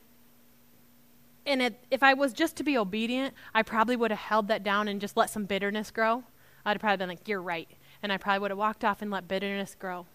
and 1.46 1.62
it, 1.62 1.78
if 1.90 2.02
I 2.02 2.14
was 2.14 2.32
just 2.32 2.56
to 2.56 2.64
be 2.64 2.76
obedient, 2.76 3.34
I 3.54 3.62
probably 3.62 3.96
would 3.96 4.10
have 4.10 4.20
held 4.20 4.48
that 4.48 4.62
down 4.62 4.88
and 4.88 5.00
just 5.00 5.16
let 5.16 5.30
some 5.30 5.44
bitterness 5.44 5.90
grow. 5.90 6.24
I'd 6.64 6.72
have 6.72 6.80
probably 6.80 6.98
been 6.98 7.08
like, 7.08 7.26
"You're 7.28 7.42
right," 7.42 7.68
and 8.02 8.12
I 8.12 8.16
probably 8.16 8.40
would 8.40 8.50
have 8.50 8.58
walked 8.58 8.84
off 8.84 9.02
and 9.02 9.10
let 9.10 9.26
bitterness 9.26 9.74
grow. 9.76 10.06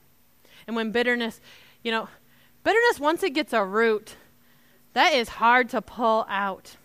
And 0.66 0.76
when 0.76 0.92
bitterness, 0.92 1.42
you 1.84 1.92
know, 1.92 2.08
bitterness 2.64 3.00
once 3.00 3.24
it 3.24 3.32
gets 3.32 3.54
a 3.54 3.64
root, 3.64 4.16
that 4.98 5.14
is 5.14 5.30
hard 5.30 5.70
to 5.70 5.80
pull 5.80 6.26
out. 6.28 6.76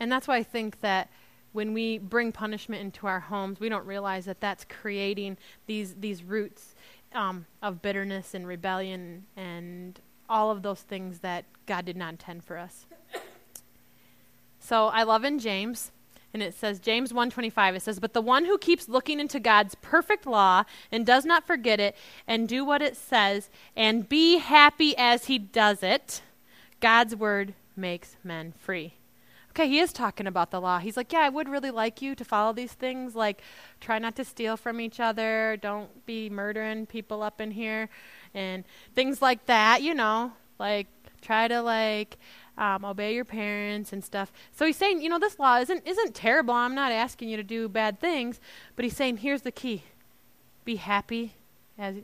And 0.00 0.10
that's 0.10 0.26
why 0.26 0.38
I 0.38 0.42
think 0.42 0.80
that 0.80 1.08
when 1.52 1.72
we 1.72 1.98
bring 1.98 2.32
punishment 2.32 2.82
into 2.82 3.06
our 3.06 3.20
homes, 3.20 3.60
we 3.60 3.68
don't 3.68 3.86
realize 3.86 4.24
that 4.24 4.40
that's 4.40 4.64
creating 4.68 5.36
these 5.68 5.94
these 5.94 6.24
roots 6.24 6.74
um, 7.14 7.46
of 7.62 7.80
bitterness 7.80 8.34
and 8.34 8.44
rebellion 8.44 9.26
and 9.36 10.00
all 10.28 10.50
of 10.50 10.62
those 10.62 10.80
things 10.80 11.20
that 11.20 11.44
God 11.66 11.84
did 11.84 11.96
not 11.96 12.14
intend 12.14 12.42
for 12.42 12.58
us. 12.58 12.86
So 14.62 14.88
I 14.88 15.04
love 15.04 15.24
in 15.24 15.38
James 15.38 15.90
and 16.32 16.42
it 16.42 16.54
says 16.54 16.78
James 16.78 17.12
1:25 17.12 17.74
it 17.76 17.82
says 17.82 18.00
but 18.00 18.12
the 18.12 18.20
one 18.20 18.44
who 18.44 18.58
keeps 18.58 18.88
looking 18.88 19.20
into 19.20 19.40
God's 19.40 19.74
perfect 19.76 20.26
law 20.26 20.64
and 20.90 21.04
does 21.04 21.24
not 21.24 21.46
forget 21.46 21.80
it 21.80 21.96
and 22.26 22.48
do 22.48 22.64
what 22.64 22.82
it 22.82 22.96
says 22.96 23.50
and 23.76 24.08
be 24.08 24.38
happy 24.38 24.96
as 24.96 25.26
he 25.26 25.38
does 25.38 25.82
it 25.82 26.22
God's 26.80 27.14
word 27.14 27.54
makes 27.76 28.16
men 28.24 28.54
free. 28.58 28.94
Okay, 29.50 29.68
he 29.68 29.80
is 29.80 29.92
talking 29.92 30.26
about 30.26 30.50
the 30.50 30.60
law. 30.60 30.78
He's 30.78 30.96
like, 30.96 31.12
"Yeah, 31.12 31.20
I 31.20 31.28
would 31.28 31.48
really 31.48 31.72
like 31.72 32.00
you 32.00 32.14
to 32.14 32.24
follow 32.24 32.52
these 32.52 32.72
things 32.72 33.16
like 33.16 33.42
try 33.80 33.98
not 33.98 34.14
to 34.16 34.24
steal 34.24 34.56
from 34.56 34.80
each 34.80 35.00
other, 35.00 35.58
don't 35.60 36.06
be 36.06 36.30
murdering 36.30 36.86
people 36.86 37.22
up 37.22 37.40
in 37.40 37.50
here 37.50 37.88
and 38.32 38.64
things 38.94 39.20
like 39.20 39.46
that, 39.46 39.82
you 39.82 39.94
know, 39.94 40.32
like 40.58 40.86
try 41.20 41.48
to 41.48 41.60
like 41.60 42.16
um, 42.60 42.84
obey 42.84 43.14
your 43.14 43.24
parents 43.24 43.92
and 43.92 44.04
stuff. 44.04 44.30
So 44.52 44.66
he's 44.66 44.76
saying, 44.76 45.00
you 45.00 45.08
know, 45.08 45.18
this 45.18 45.38
law 45.38 45.56
isn't 45.56 45.82
isn't 45.86 46.14
terrible. 46.14 46.52
I'm 46.54 46.74
not 46.74 46.92
asking 46.92 47.30
you 47.30 47.38
to 47.38 47.42
do 47.42 47.68
bad 47.68 47.98
things, 47.98 48.38
but 48.76 48.84
he's 48.84 48.94
saying, 48.94 49.16
here's 49.16 49.42
the 49.42 49.50
key: 49.50 49.82
be 50.64 50.76
happy 50.76 51.32
as 51.78 51.96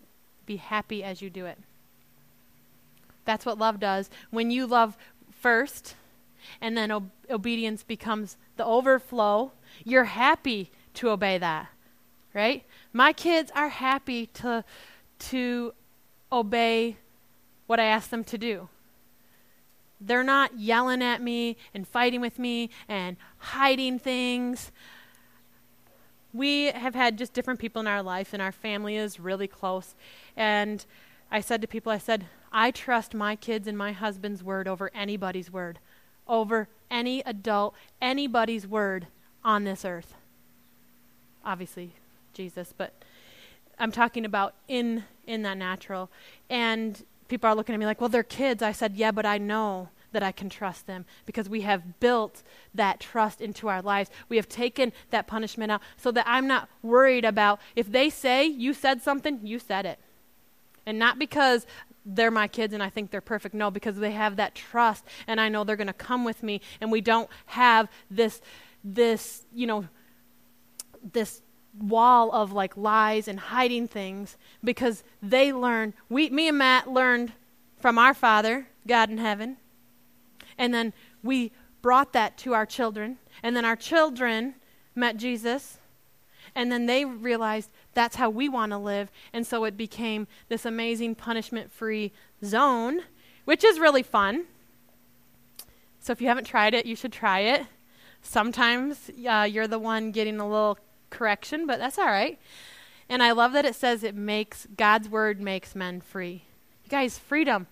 be 0.46 0.56
happy 0.56 1.04
as 1.04 1.20
you 1.20 1.28
do 1.28 1.44
it. 1.44 1.58
That's 3.26 3.44
what 3.44 3.58
love 3.58 3.78
does. 3.78 4.08
When 4.30 4.50
you 4.50 4.66
love 4.66 4.96
first, 5.30 5.94
and 6.60 6.76
then 6.76 6.90
ob- 6.90 7.10
obedience 7.28 7.82
becomes 7.82 8.38
the 8.56 8.64
overflow, 8.64 9.52
you're 9.84 10.04
happy 10.04 10.70
to 10.94 11.10
obey 11.10 11.36
that, 11.36 11.68
right? 12.32 12.64
My 12.94 13.12
kids 13.12 13.52
are 13.54 13.68
happy 13.68 14.26
to 14.26 14.64
to 15.18 15.74
obey 16.32 16.96
what 17.66 17.78
I 17.78 17.84
ask 17.84 18.08
them 18.08 18.24
to 18.24 18.38
do. 18.38 18.70
They're 20.00 20.24
not 20.24 20.58
yelling 20.58 21.02
at 21.02 21.22
me 21.22 21.56
and 21.72 21.86
fighting 21.86 22.20
with 22.20 22.38
me 22.38 22.70
and 22.88 23.16
hiding 23.38 23.98
things. 23.98 24.70
We 26.32 26.66
have 26.66 26.94
had 26.94 27.16
just 27.16 27.32
different 27.32 27.60
people 27.60 27.80
in 27.80 27.86
our 27.86 28.02
life, 28.02 28.32
and 28.32 28.42
our 28.42 28.52
family 28.52 28.96
is 28.96 29.18
really 29.18 29.48
close. 29.48 29.94
And 30.36 30.84
I 31.30 31.40
said 31.40 31.62
to 31.62 31.66
people, 31.66 31.90
I 31.90 31.98
said, 31.98 32.26
I 32.52 32.70
trust 32.70 33.14
my 33.14 33.36
kids 33.36 33.66
and 33.66 33.76
my 33.76 33.92
husband's 33.92 34.42
word 34.42 34.68
over 34.68 34.90
anybody's 34.94 35.50
word, 35.50 35.78
over 36.28 36.68
any 36.90 37.20
adult, 37.20 37.74
anybody's 38.00 38.66
word 38.66 39.06
on 39.44 39.64
this 39.64 39.84
earth. 39.84 40.14
Obviously, 41.44 41.92
Jesus, 42.34 42.74
but 42.76 42.92
I'm 43.78 43.92
talking 43.92 44.24
about 44.24 44.54
in 44.68 45.04
in 45.26 45.42
that 45.42 45.58
natural. 45.58 46.10
And 46.48 47.04
people 47.28 47.48
are 47.48 47.54
looking 47.54 47.74
at 47.74 47.78
me 47.78 47.86
like, 47.86 48.00
well, 48.00 48.08
they're 48.08 48.22
kids. 48.22 48.62
I 48.62 48.72
said, 48.72 48.96
yeah, 48.96 49.10
but 49.10 49.26
I 49.26 49.38
know 49.38 49.88
that 50.12 50.22
I 50.22 50.32
can 50.32 50.48
trust 50.48 50.86
them 50.86 51.04
because 51.26 51.48
we 51.48 51.60
have 51.62 52.00
built 52.00 52.42
that 52.74 53.00
trust 53.00 53.40
into 53.40 53.68
our 53.68 53.82
lives. 53.82 54.10
We 54.28 54.36
have 54.36 54.48
taken 54.48 54.92
that 55.10 55.26
punishment 55.26 55.70
out 55.70 55.82
so 55.96 56.10
that 56.12 56.24
I'm 56.26 56.46
not 56.46 56.68
worried 56.82 57.24
about 57.24 57.60
if 57.74 57.90
they 57.90 58.08
say 58.08 58.46
you 58.46 58.72
said 58.72 59.02
something, 59.02 59.40
you 59.42 59.58
said 59.58 59.84
it. 59.84 59.98
And 60.86 60.98
not 60.98 61.18
because 61.18 61.66
they're 62.06 62.30
my 62.30 62.48
kids 62.48 62.72
and 62.72 62.82
I 62.82 62.88
think 62.88 63.10
they're 63.10 63.20
perfect. 63.20 63.54
No, 63.54 63.70
because 63.70 63.96
they 63.96 64.12
have 64.12 64.36
that 64.36 64.54
trust 64.54 65.04
and 65.26 65.40
I 65.40 65.48
know 65.48 65.64
they're 65.64 65.76
going 65.76 65.88
to 65.88 65.92
come 65.92 66.24
with 66.24 66.42
me 66.42 66.60
and 66.80 66.90
we 66.92 67.00
don't 67.00 67.28
have 67.46 67.88
this 68.10 68.40
this, 68.84 69.42
you 69.52 69.66
know, 69.66 69.84
this 71.12 71.42
wall 71.78 72.32
of 72.32 72.52
like 72.52 72.76
lies 72.76 73.28
and 73.28 73.38
hiding 73.38 73.86
things 73.86 74.36
because 74.64 75.04
they 75.22 75.52
learn 75.52 75.94
we 76.08 76.30
me 76.30 76.48
and 76.48 76.58
Matt 76.58 76.88
learned 76.88 77.32
from 77.78 77.98
our 77.98 78.14
father 78.14 78.66
God 78.86 79.10
in 79.10 79.18
heaven 79.18 79.56
and 80.58 80.72
then 80.72 80.92
we 81.22 81.52
brought 81.82 82.12
that 82.12 82.36
to 82.38 82.54
our 82.54 82.66
children 82.66 83.18
and 83.42 83.56
then 83.56 83.64
our 83.64 83.76
children 83.76 84.54
met 84.94 85.16
Jesus 85.16 85.78
and 86.54 86.72
then 86.72 86.86
they 86.86 87.04
realized 87.04 87.70
that's 87.92 88.16
how 88.16 88.30
we 88.30 88.48
want 88.48 88.72
to 88.72 88.78
live 88.78 89.10
and 89.32 89.46
so 89.46 89.64
it 89.64 89.76
became 89.76 90.26
this 90.48 90.64
amazing 90.64 91.14
punishment 91.14 91.70
free 91.70 92.12
zone 92.44 93.00
which 93.44 93.62
is 93.62 93.78
really 93.78 94.02
fun. 94.02 94.46
So 96.00 96.12
if 96.12 96.20
you 96.20 96.28
haven't 96.28 96.46
tried 96.46 96.74
it 96.74 96.86
you 96.86 96.96
should 96.96 97.12
try 97.12 97.40
it. 97.40 97.66
Sometimes 98.22 99.10
uh, 99.28 99.46
you're 99.48 99.68
the 99.68 99.78
one 99.78 100.10
getting 100.10 100.40
a 100.40 100.48
little 100.48 100.78
correction, 101.16 101.66
but 101.66 101.78
that's 101.78 101.98
all 101.98 102.06
right. 102.06 102.38
And 103.08 103.22
I 103.22 103.32
love 103.32 103.52
that 103.52 103.64
it 103.64 103.74
says 103.74 104.02
it 104.02 104.14
makes 104.14 104.66
God's 104.76 105.08
word 105.08 105.40
makes 105.40 105.74
men 105.74 106.00
free. 106.00 106.44
You 106.84 106.90
guys, 106.90 107.18
freedom. 107.18 107.66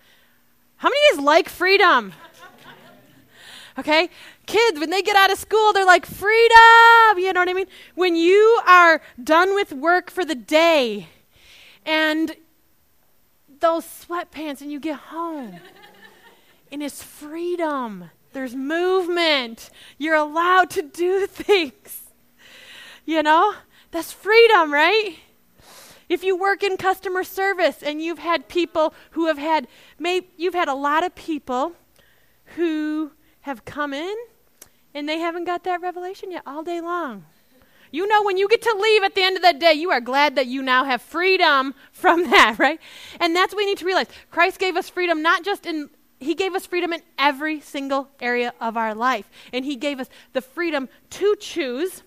How 0.77 0.89
many 0.89 0.99
of 0.99 1.05
you 1.11 1.17
guys 1.17 1.25
like 1.25 1.49
freedom? 1.49 2.13
Okay? 3.77 4.09
Kids, 4.47 4.79
when 4.79 4.91
they 4.91 5.03
get 5.03 5.17
out 5.17 5.33
of 5.33 5.39
school, 5.39 5.73
they're 5.73 5.85
like, 5.85 6.07
freedom! 6.07 7.19
You 7.19 7.33
know 7.33 7.41
what 7.41 7.49
I 7.49 7.55
mean? 7.55 7.67
When 7.97 8.15
you 8.15 8.61
are 8.69 9.03
done 9.21 9.53
with 9.57 9.73
work 9.73 10.13
for 10.13 10.25
the 10.25 10.37
day 10.37 11.09
and 11.85 12.37
those 13.59 13.85
sweatpants 13.85 14.61
and 14.61 14.71
you 14.71 14.79
get 14.79 14.97
home 14.97 15.59
and 16.71 16.83
it's 16.83 17.03
freedom. 17.03 18.11
There's 18.33 18.55
movement. 18.55 19.71
You're 19.99 20.15
allowed 20.15 20.71
to 20.71 20.83
do 20.83 21.27
things. 21.29 22.04
You 23.05 23.23
know? 23.23 23.55
That's 23.91 24.13
freedom, 24.13 24.73
right? 24.73 25.17
If 26.09 26.23
you 26.23 26.37
work 26.37 26.63
in 26.63 26.77
customer 26.77 27.25
service 27.25 27.83
and 27.83 28.03
you've 28.03 28.19
had 28.19 28.49
people 28.49 28.95
who 29.13 29.27
have 29.27 29.39
had, 29.39 29.69
maybe 29.99 30.27
you've 30.37 30.55
had 30.55 30.69
a 30.69 30.75
lot 30.75 31.05
of 31.05 31.15
people 31.15 31.73
who 32.57 33.13
have 33.43 33.65
come 33.65 33.93
in 33.93 34.15
and 34.95 35.09
they 35.09 35.19
haven't 35.19 35.45
got 35.45 35.65
that 35.65 35.81
revelation 35.81 36.31
yet 36.31 36.43
all 36.47 36.63
day 36.63 36.81
long. 36.81 37.25
You 37.91 38.09
know, 38.09 38.25
when 38.25 38.37
you 38.37 38.49
get 38.49 38.63
to 38.63 38.77
leave 38.77 39.05
at 39.05 39.15
the 39.15 39.23
end 39.23 39.37
of 39.37 39.43
that 39.43 39.61
day, 39.61 39.73
you 39.73 39.91
are 39.93 40.01
glad 40.01 40.35
that 40.35 40.47
you 40.47 40.63
now 40.63 40.85
have 40.85 41.01
freedom 41.01 41.75
from 41.93 42.25
that, 42.31 42.57
right? 42.59 42.81
And 43.21 43.35
that's 43.35 43.55
what 43.55 43.59
we 43.59 43.67
need 43.67 43.79
to 43.79 43.87
realize. 43.87 44.09
Christ 44.31 44.59
gave 44.59 44.77
us 44.77 44.89
freedom 44.89 45.23
not 45.23 45.45
just 45.45 45.65
in, 45.65 45.91
He 46.19 46.35
gave 46.35 46.55
us 46.55 46.67
freedom 46.67 46.93
in 46.93 47.03
every 47.19 47.61
single 47.61 48.09
area 48.21 48.53
of 48.61 48.77
our 48.77 48.95
life. 48.95 49.31
And 49.53 49.65
He 49.65 49.77
gave 49.77 50.01
us 50.01 50.09
the 50.33 50.41
freedom 50.41 50.89
to 51.11 51.37
choose 51.37 52.03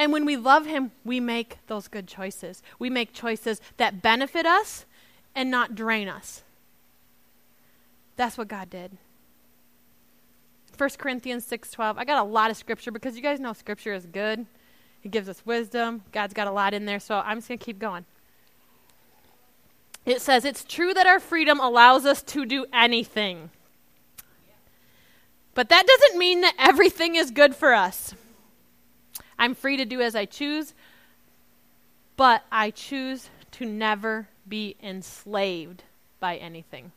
and 0.00 0.14
when 0.14 0.24
we 0.24 0.38
love 0.38 0.64
Him, 0.64 0.92
we 1.04 1.20
make 1.20 1.58
those 1.66 1.86
good 1.86 2.08
choices. 2.08 2.62
We 2.78 2.88
make 2.88 3.12
choices 3.12 3.60
that 3.76 4.00
benefit 4.00 4.46
us 4.46 4.86
and 5.34 5.50
not 5.50 5.74
drain 5.74 6.08
us. 6.08 6.42
That's 8.16 8.38
what 8.38 8.48
God 8.48 8.70
did. 8.70 8.96
1 10.78 10.88
Corinthians 10.96 11.44
6:12. 11.44 11.98
I 11.98 12.06
got 12.06 12.16
a 12.16 12.26
lot 12.26 12.50
of 12.50 12.56
scripture 12.56 12.90
because 12.90 13.14
you 13.14 13.20
guys 13.20 13.40
know 13.40 13.52
scripture 13.52 13.92
is 13.92 14.06
good. 14.06 14.46
It 15.04 15.10
gives 15.10 15.28
us 15.28 15.44
wisdom. 15.44 16.02
God's 16.12 16.32
got 16.32 16.46
a 16.46 16.50
lot 16.50 16.72
in 16.72 16.86
there, 16.86 16.98
so 16.98 17.16
I'm 17.16 17.36
just 17.36 17.48
going 17.48 17.58
to 17.58 17.64
keep 17.64 17.78
going. 17.78 18.06
It 20.06 20.22
says, 20.22 20.46
It's 20.46 20.64
true 20.64 20.94
that 20.94 21.06
our 21.06 21.20
freedom 21.20 21.60
allows 21.60 22.06
us 22.06 22.22
to 22.22 22.46
do 22.46 22.64
anything. 22.72 23.50
But 25.52 25.68
that 25.68 25.86
doesn't 25.86 26.18
mean 26.18 26.40
that 26.40 26.54
everything 26.58 27.16
is 27.16 27.30
good 27.30 27.54
for 27.54 27.74
us. 27.74 28.14
I'm 29.40 29.54
free 29.54 29.78
to 29.78 29.86
do 29.86 30.02
as 30.02 30.14
I 30.14 30.26
choose, 30.26 30.74
but 32.18 32.44
I 32.52 32.70
choose 32.70 33.30
to 33.52 33.64
never 33.64 34.28
be 34.46 34.76
enslaved 34.82 35.82
by 36.20 36.36
anything. 36.36 36.92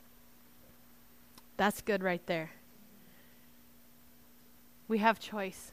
That's 1.55 1.81
good 1.81 2.03
right 2.03 2.23
there. 2.25 2.51
We 4.89 4.97
have 4.97 5.21
choice. 5.21 5.71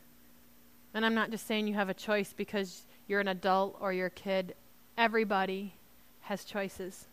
And 0.95 1.05
I'm 1.05 1.15
not 1.15 1.33
just 1.33 1.45
saying 1.47 1.67
you 1.67 1.75
have 1.75 1.89
a 1.89 1.95
choice 1.95 2.33
because 2.33 2.83
you're 3.09 3.21
an 3.21 3.29
adult 3.29 3.77
or 3.81 3.93
you're 3.93 4.07
a 4.07 4.11
kid. 4.11 4.55
Everybody 4.97 5.75
has 6.21 6.45
choices. 6.45 7.07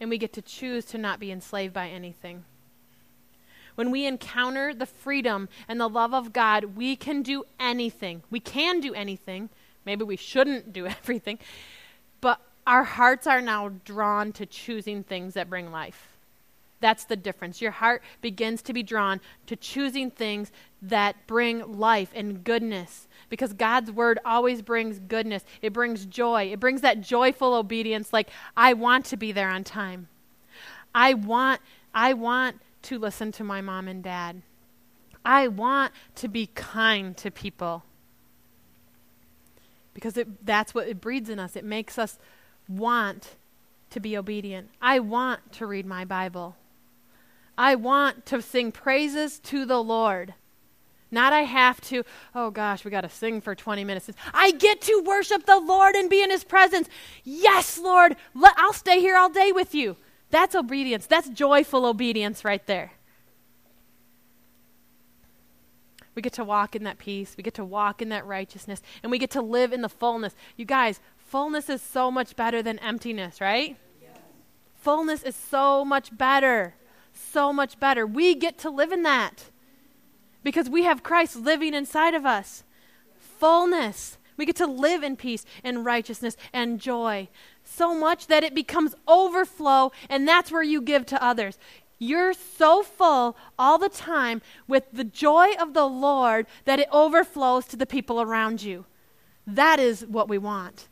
And 0.00 0.10
we 0.10 0.18
get 0.18 0.32
to 0.32 0.42
choose 0.42 0.84
to 0.86 0.98
not 0.98 1.20
be 1.20 1.30
enslaved 1.30 1.72
by 1.72 1.88
anything. 1.88 2.44
When 3.78 3.92
we 3.92 4.06
encounter 4.06 4.74
the 4.74 4.86
freedom 4.86 5.48
and 5.68 5.80
the 5.80 5.88
love 5.88 6.12
of 6.12 6.32
God, 6.32 6.76
we 6.76 6.96
can 6.96 7.22
do 7.22 7.44
anything. 7.60 8.24
We 8.28 8.40
can 8.40 8.80
do 8.80 8.92
anything. 8.92 9.50
Maybe 9.86 10.02
we 10.02 10.16
shouldn't 10.16 10.72
do 10.72 10.86
everything. 10.86 11.38
But 12.20 12.40
our 12.66 12.82
hearts 12.82 13.28
are 13.28 13.40
now 13.40 13.68
drawn 13.84 14.32
to 14.32 14.46
choosing 14.46 15.04
things 15.04 15.34
that 15.34 15.48
bring 15.48 15.70
life. 15.70 16.08
That's 16.80 17.04
the 17.04 17.14
difference. 17.14 17.62
Your 17.62 17.70
heart 17.70 18.02
begins 18.20 18.62
to 18.62 18.72
be 18.72 18.82
drawn 18.82 19.20
to 19.46 19.54
choosing 19.54 20.10
things 20.10 20.50
that 20.82 21.14
bring 21.28 21.78
life 21.78 22.10
and 22.16 22.42
goodness 22.42 23.06
because 23.28 23.52
God's 23.52 23.92
word 23.92 24.18
always 24.24 24.60
brings 24.60 24.98
goodness. 24.98 25.44
It 25.62 25.72
brings 25.72 26.04
joy. 26.04 26.50
It 26.50 26.58
brings 26.58 26.80
that 26.80 27.00
joyful 27.00 27.54
obedience 27.54 28.12
like 28.12 28.30
I 28.56 28.72
want 28.72 29.04
to 29.04 29.16
be 29.16 29.30
there 29.30 29.50
on 29.50 29.62
time. 29.62 30.08
I 30.92 31.14
want 31.14 31.60
I 31.94 32.14
want 32.14 32.60
to 32.88 32.98
listen 32.98 33.30
to 33.32 33.44
my 33.44 33.60
mom 33.60 33.86
and 33.86 34.02
dad. 34.02 34.40
I 35.22 35.46
want 35.46 35.92
to 36.14 36.28
be 36.28 36.46
kind 36.54 37.14
to 37.18 37.30
people. 37.30 37.84
Because 39.92 40.16
it, 40.16 40.46
that's 40.46 40.74
what 40.74 40.88
it 40.88 40.98
breeds 40.98 41.28
in 41.28 41.38
us. 41.38 41.54
It 41.54 41.66
makes 41.66 41.98
us 41.98 42.18
want 42.66 43.34
to 43.90 44.00
be 44.00 44.16
obedient. 44.16 44.70
I 44.80 45.00
want 45.00 45.52
to 45.52 45.66
read 45.66 45.84
my 45.84 46.06
Bible. 46.06 46.56
I 47.58 47.74
want 47.74 48.24
to 48.26 48.40
sing 48.40 48.72
praises 48.72 49.38
to 49.40 49.66
the 49.66 49.82
Lord. 49.82 50.32
Not 51.10 51.34
I 51.34 51.42
have 51.42 51.82
to, 51.82 52.04
oh 52.34 52.50
gosh, 52.50 52.86
we 52.86 52.90
got 52.90 53.02
to 53.02 53.10
sing 53.10 53.42
for 53.42 53.54
20 53.54 53.84
minutes. 53.84 54.10
I 54.32 54.52
get 54.52 54.80
to 54.82 55.02
worship 55.04 55.44
the 55.44 55.58
Lord 55.58 55.94
and 55.94 56.08
be 56.08 56.22
in 56.22 56.30
his 56.30 56.44
presence. 56.44 56.88
Yes, 57.22 57.76
Lord, 57.76 58.16
let, 58.34 58.54
I'll 58.56 58.72
stay 58.72 59.00
here 59.00 59.16
all 59.16 59.28
day 59.28 59.52
with 59.52 59.74
you. 59.74 59.96
That's 60.30 60.54
obedience. 60.54 61.06
That's 61.06 61.28
joyful 61.28 61.86
obedience 61.86 62.44
right 62.44 62.64
there. 62.66 62.92
We 66.14 66.22
get 66.22 66.32
to 66.34 66.44
walk 66.44 66.74
in 66.74 66.84
that 66.84 66.98
peace. 66.98 67.34
We 67.36 67.42
get 67.42 67.54
to 67.54 67.64
walk 67.64 68.02
in 68.02 68.08
that 68.08 68.26
righteousness. 68.26 68.82
And 69.02 69.10
we 69.10 69.18
get 69.18 69.30
to 69.30 69.42
live 69.42 69.72
in 69.72 69.82
the 69.82 69.88
fullness. 69.88 70.34
You 70.56 70.64
guys, 70.64 71.00
fullness 71.16 71.70
is 71.70 71.80
so 71.80 72.10
much 72.10 72.34
better 72.34 72.60
than 72.60 72.78
emptiness, 72.80 73.40
right? 73.40 73.76
Yes. 74.02 74.18
Fullness 74.80 75.22
is 75.22 75.36
so 75.36 75.84
much 75.84 76.16
better 76.16 76.74
so 77.18 77.52
much 77.52 77.78
better. 77.78 78.06
We 78.06 78.34
get 78.34 78.58
to 78.58 78.70
live 78.70 78.92
in 78.92 79.02
that 79.02 79.50
because 80.42 80.70
we 80.70 80.84
have 80.84 81.02
Christ 81.02 81.36
living 81.36 81.74
inside 81.74 82.14
of 82.14 82.24
us. 82.24 82.64
Fullness. 83.18 84.18
We 84.36 84.46
get 84.46 84.56
to 84.56 84.66
live 84.66 85.02
in 85.02 85.16
peace 85.16 85.44
and 85.64 85.84
righteousness 85.84 86.36
and 86.52 86.80
joy 86.80 87.28
so 87.68 87.94
much 87.94 88.26
that 88.26 88.44
it 88.44 88.54
becomes 88.54 88.94
overflow, 89.06 89.92
and 90.08 90.26
that's 90.26 90.50
where 90.50 90.62
you 90.62 90.80
give 90.80 91.06
to 91.06 91.22
others. 91.22 91.58
You're 91.98 92.32
so 92.32 92.82
full 92.82 93.36
all 93.58 93.78
the 93.78 93.88
time 93.88 94.40
with 94.68 94.84
the 94.92 95.04
joy 95.04 95.52
of 95.60 95.74
the 95.74 95.86
Lord 95.86 96.46
that 96.64 96.78
it 96.78 96.88
overflows 96.92 97.66
to 97.66 97.76
the 97.76 97.86
people 97.86 98.20
around 98.20 98.62
you. 98.62 98.86
That 99.46 99.80
is 99.80 100.06
what 100.06 100.28
we 100.28 100.38
want. 100.38 100.88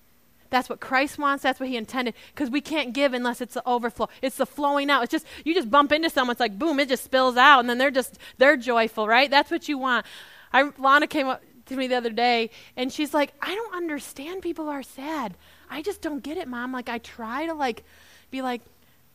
That's 0.51 0.69
what 0.69 0.81
Christ 0.81 1.19
wants. 1.19 1.43
That's 1.43 1.61
what 1.61 1.69
He 1.69 1.77
intended. 1.77 2.15
Because 2.35 2.51
we 2.51 2.61
can't 2.61 2.93
give 2.93 3.15
unless 3.15 3.41
it's 3.41 3.55
the 3.55 3.69
overflow. 3.69 4.09
It's 4.23 4.37
the 4.37 4.47
flowing 4.47 4.91
out. 4.91 5.03
It's 5.03 5.13
just 5.13 5.27
you 5.45 5.55
just 5.55 5.71
bump 5.71 5.93
into 5.93 6.11
someone. 6.11 6.33
It's 6.33 6.41
like 6.41 6.59
boom, 6.59 6.81
it 6.81 6.89
just 6.89 7.05
spills 7.05 7.37
out, 7.37 7.61
and 7.61 7.71
then 7.71 7.79
they're 7.79 7.91
just 7.91 8.19
they're 8.39 8.57
joyful, 8.57 9.07
right? 9.07 9.31
That's 9.31 9.51
what 9.51 9.69
you 9.69 9.79
want. 9.79 10.07
I, 10.53 10.71
Lana 10.79 11.07
came 11.07 11.29
up 11.29 11.43
to 11.67 11.77
me 11.77 11.87
the 11.89 11.97
other 11.97 12.11
day, 12.11 12.51
and 12.77 12.93
she's 12.93 13.13
like, 13.13 13.35
"I 13.43 13.55
don't 13.55 13.75
understand. 13.75 14.43
People 14.43 14.69
are 14.69 14.83
sad. 14.83 15.37
I 15.71 15.83
just 15.83 16.01
don't 16.01 16.23
get 16.23 16.37
it, 16.37 16.49
Mom. 16.49 16.73
Like 16.73 16.89
I 16.89 16.99
try 16.99 17.47
to 17.47 17.55
like 17.55 17.85
be 18.31 18.43
like, 18.43 18.63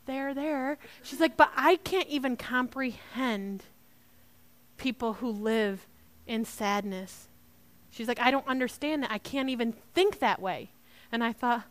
there, 0.06 0.34
there. 0.34 0.78
She's 1.04 1.20
like, 1.20 1.38
but 1.38 1.52
I 1.56 1.78
can't 1.78 2.08
even 2.08 2.36
comprehend 2.36 3.64
people 4.78 5.14
who 5.14 5.30
live 5.30 5.88
in 6.28 6.46
sadness. 6.46 7.28
She's 7.92 8.08
like, 8.08 8.20
I 8.20 8.32
don't 8.32 8.48
understand 8.48 9.04
that. 9.04 9.12
I 9.12 9.18
can't 9.18 9.50
even 9.50 9.74
think 9.94 10.20
that 10.20 10.42
way. 10.42 10.72
And 11.12 11.24
I 11.24 11.34
thought, 11.34 11.64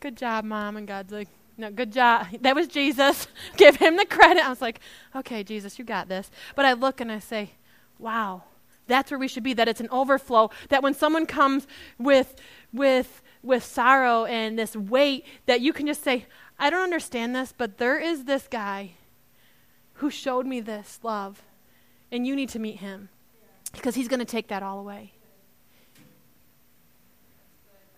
good 0.00 0.16
job, 0.16 0.44
Mom. 0.44 0.76
And 0.76 0.86
God's 0.86 1.12
like, 1.12 1.28
no, 1.58 1.70
good 1.70 1.92
job. 1.92 2.26
That 2.40 2.54
was 2.54 2.68
Jesus. 2.68 3.28
Give 3.56 3.76
him 3.76 3.96
the 3.96 4.06
credit. 4.06 4.44
I 4.44 4.48
was 4.48 4.62
like, 4.62 4.80
okay, 5.14 5.42
Jesus, 5.42 5.78
you 5.78 5.84
got 5.84 6.08
this. 6.08 6.30
But 6.54 6.64
I 6.64 6.72
look 6.72 7.00
and 7.00 7.10
I 7.10 7.18
say, 7.18 7.50
wow, 7.98 8.44
that's 8.86 9.10
where 9.10 9.18
we 9.18 9.28
should 9.28 9.42
be. 9.42 9.52
That 9.52 9.68
it's 9.68 9.80
an 9.80 9.88
overflow. 9.90 10.50
That 10.68 10.82
when 10.82 10.94
someone 10.94 11.26
comes 11.26 11.66
with, 11.98 12.36
with, 12.72 13.22
with 13.42 13.64
sorrow 13.64 14.24
and 14.24 14.58
this 14.58 14.76
weight, 14.76 15.24
that 15.46 15.60
you 15.60 15.72
can 15.72 15.86
just 15.86 16.02
say, 16.02 16.26
I 16.58 16.70
don't 16.70 16.82
understand 16.82 17.34
this, 17.34 17.52
but 17.56 17.78
there 17.78 17.98
is 17.98 18.24
this 18.24 18.48
guy 18.48 18.92
who 19.94 20.10
showed 20.10 20.46
me 20.46 20.60
this 20.60 21.00
love, 21.02 21.42
and 22.12 22.26
you 22.26 22.36
need 22.36 22.48
to 22.50 22.58
meet 22.58 22.76
him 22.76 23.08
because 23.72 23.94
he's 23.94 24.08
going 24.08 24.20
to 24.20 24.26
take 24.26 24.48
that 24.48 24.62
all 24.62 24.78
away. 24.78 25.12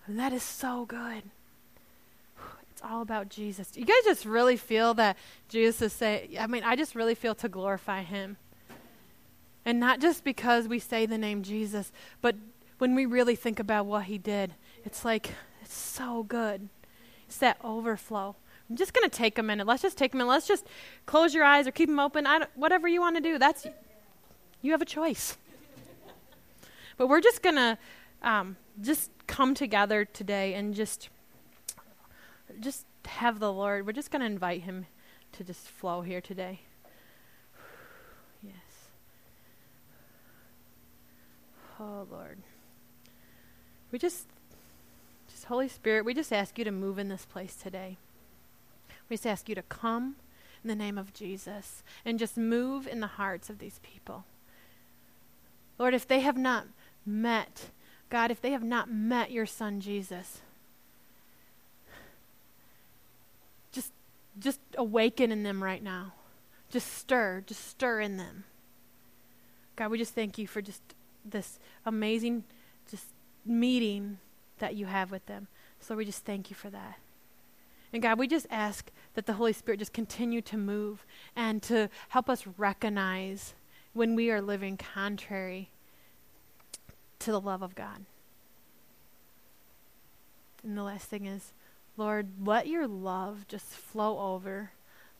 And 0.07 0.17
that 0.17 0.33
is 0.33 0.43
so 0.43 0.85
good. 0.85 1.23
It's 2.71 2.81
all 2.81 3.01
about 3.01 3.29
Jesus. 3.29 3.71
You 3.75 3.85
guys 3.85 4.03
just 4.05 4.25
really 4.25 4.57
feel 4.57 4.93
that 4.95 5.17
Jesus 5.49 5.81
is 5.81 5.93
saying, 5.93 6.37
I 6.39 6.47
mean, 6.47 6.63
I 6.63 6.75
just 6.75 6.95
really 6.95 7.13
feel 7.13 7.35
to 7.35 7.49
glorify 7.49 8.03
him. 8.03 8.37
And 9.65 9.79
not 9.79 9.99
just 9.99 10.23
because 10.23 10.67
we 10.67 10.79
say 10.79 11.05
the 11.05 11.17
name 11.17 11.43
Jesus, 11.43 11.91
but 12.21 12.35
when 12.77 12.95
we 12.95 13.05
really 13.05 13.35
think 13.35 13.59
about 13.59 13.85
what 13.85 14.05
he 14.05 14.17
did, 14.17 14.53
it's 14.85 15.03
like, 15.03 15.31
it's 15.61 15.75
so 15.75 16.23
good. 16.23 16.69
It's 17.27 17.37
that 17.37 17.57
overflow. 17.63 18.35
I'm 18.69 18.75
just 18.75 18.93
going 18.93 19.09
to 19.09 19.15
take 19.15 19.37
a 19.37 19.43
minute. 19.43 19.67
Let's 19.67 19.81
just 19.81 19.97
take 19.97 20.13
a 20.13 20.17
minute. 20.17 20.29
Let's 20.29 20.47
just 20.47 20.65
close 21.05 21.33
your 21.33 21.43
eyes 21.43 21.67
or 21.67 21.71
keep 21.71 21.89
them 21.89 21.99
open. 21.99 22.27
whatever 22.55 22.87
you 22.87 23.01
want 23.01 23.15
to 23.15 23.21
do. 23.21 23.39
That's 23.39 23.65
you 24.61 24.71
have 24.71 24.81
a 24.81 24.85
choice. 24.85 25.37
but 26.97 27.07
we're 27.07 27.21
just 27.21 27.41
going 27.41 27.55
to 27.55 27.77
um, 28.21 28.57
just 28.81 29.11
come 29.27 29.55
together 29.55 30.05
today 30.05 30.53
and 30.53 30.73
just 30.73 31.09
just 32.59 32.85
have 33.05 33.39
the 33.39 33.51
Lord. 33.51 33.85
We're 33.85 33.93
just 33.93 34.11
going 34.11 34.21
to 34.21 34.25
invite 34.25 34.63
him 34.63 34.85
to 35.33 35.43
just 35.43 35.67
flow 35.67 36.01
here 36.01 36.21
today. 36.21 36.61
yes. 38.41 38.53
Oh 41.79 42.05
Lord. 42.11 42.39
We 43.91 43.99
just 43.99 44.27
just 45.29 45.45
Holy 45.45 45.67
Spirit, 45.67 46.05
we 46.05 46.13
just 46.13 46.33
ask 46.33 46.57
you 46.57 46.65
to 46.65 46.71
move 46.71 46.99
in 46.99 47.07
this 47.07 47.25
place 47.25 47.55
today. 47.55 47.97
We 49.09 49.15
just 49.15 49.27
ask 49.27 49.47
you 49.47 49.55
to 49.55 49.61
come 49.61 50.15
in 50.63 50.67
the 50.67 50.75
name 50.75 50.97
of 50.97 51.13
Jesus 51.13 51.83
and 52.03 52.19
just 52.19 52.37
move 52.37 52.87
in 52.87 52.99
the 52.99 53.07
hearts 53.07 53.49
of 53.49 53.59
these 53.59 53.79
people. 53.81 54.25
Lord, 55.77 55.93
if 55.93 56.07
they 56.07 56.19
have 56.19 56.37
not 56.37 56.67
met 57.05 57.69
God, 58.09 58.31
if 58.31 58.41
they 58.41 58.51
have 58.51 58.63
not 58.63 58.91
met 58.91 59.31
your 59.31 59.45
son 59.45 59.79
Jesus, 59.79 60.41
just 63.71 63.93
just 64.39 64.59
awaken 64.77 65.31
in 65.31 65.43
them 65.43 65.63
right 65.63 65.83
now. 65.83 66.13
Just 66.69 66.91
stir, 66.93 67.43
just 67.45 67.67
stir 67.67 68.01
in 68.01 68.17
them. 68.17 68.43
God, 69.75 69.91
we 69.91 69.97
just 69.97 70.13
thank 70.13 70.37
you 70.37 70.45
for 70.45 70.61
just 70.61 70.81
this 71.25 71.59
amazing 71.85 72.43
just 72.89 73.07
meeting 73.45 74.17
that 74.59 74.75
you 74.75 74.85
have 74.85 75.11
with 75.11 75.25
them. 75.25 75.47
So 75.79 75.95
we 75.95 76.05
just 76.05 76.25
thank 76.25 76.49
you 76.49 76.55
for 76.55 76.69
that. 76.69 76.99
And 77.91 78.01
God, 78.01 78.19
we 78.19 78.27
just 78.27 78.45
ask 78.51 78.91
that 79.15 79.25
the 79.25 79.33
Holy 79.33 79.53
Spirit 79.53 79.79
just 79.79 79.93
continue 79.93 80.41
to 80.43 80.57
move 80.57 81.05
and 81.35 81.61
to 81.63 81.89
help 82.09 82.29
us 82.29 82.45
recognize 82.57 83.55
when 83.93 84.15
we 84.15 84.29
are 84.29 84.41
living 84.41 84.77
contrary 84.77 85.69
to 87.19 87.31
the 87.31 87.41
love 87.41 87.61
of 87.61 87.75
God. 87.75 88.05
And 90.63 90.77
the 90.77 90.83
last 90.83 91.07
thing 91.07 91.25
is, 91.25 91.53
Lord, 91.97 92.27
let 92.45 92.67
your 92.67 92.87
love 92.87 93.45
just 93.47 93.65
flow 93.65 94.19
over. 94.19 94.71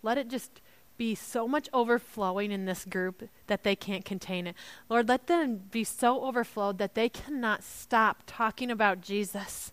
Let 0.04 0.18
it 0.18 0.28
just 0.28 0.62
be 1.00 1.16
so 1.16 1.48
much 1.48 1.70
overflowing 1.74 2.52
in 2.52 2.66
this 2.66 2.84
group 2.84 3.30
that 3.48 3.64
they 3.64 3.74
can't 3.74 4.04
contain 4.04 4.46
it. 4.46 4.56
Lord, 4.90 5.08
let 5.08 5.28
them 5.28 5.62
be 5.72 5.86
so 5.86 6.26
overflowed 6.26 6.78
that 6.78 6.94
they 6.94 7.08
cannot 7.08 7.64
stop 7.64 8.24
talking 8.28 8.70
about 8.70 9.00
Jesus 9.02 9.72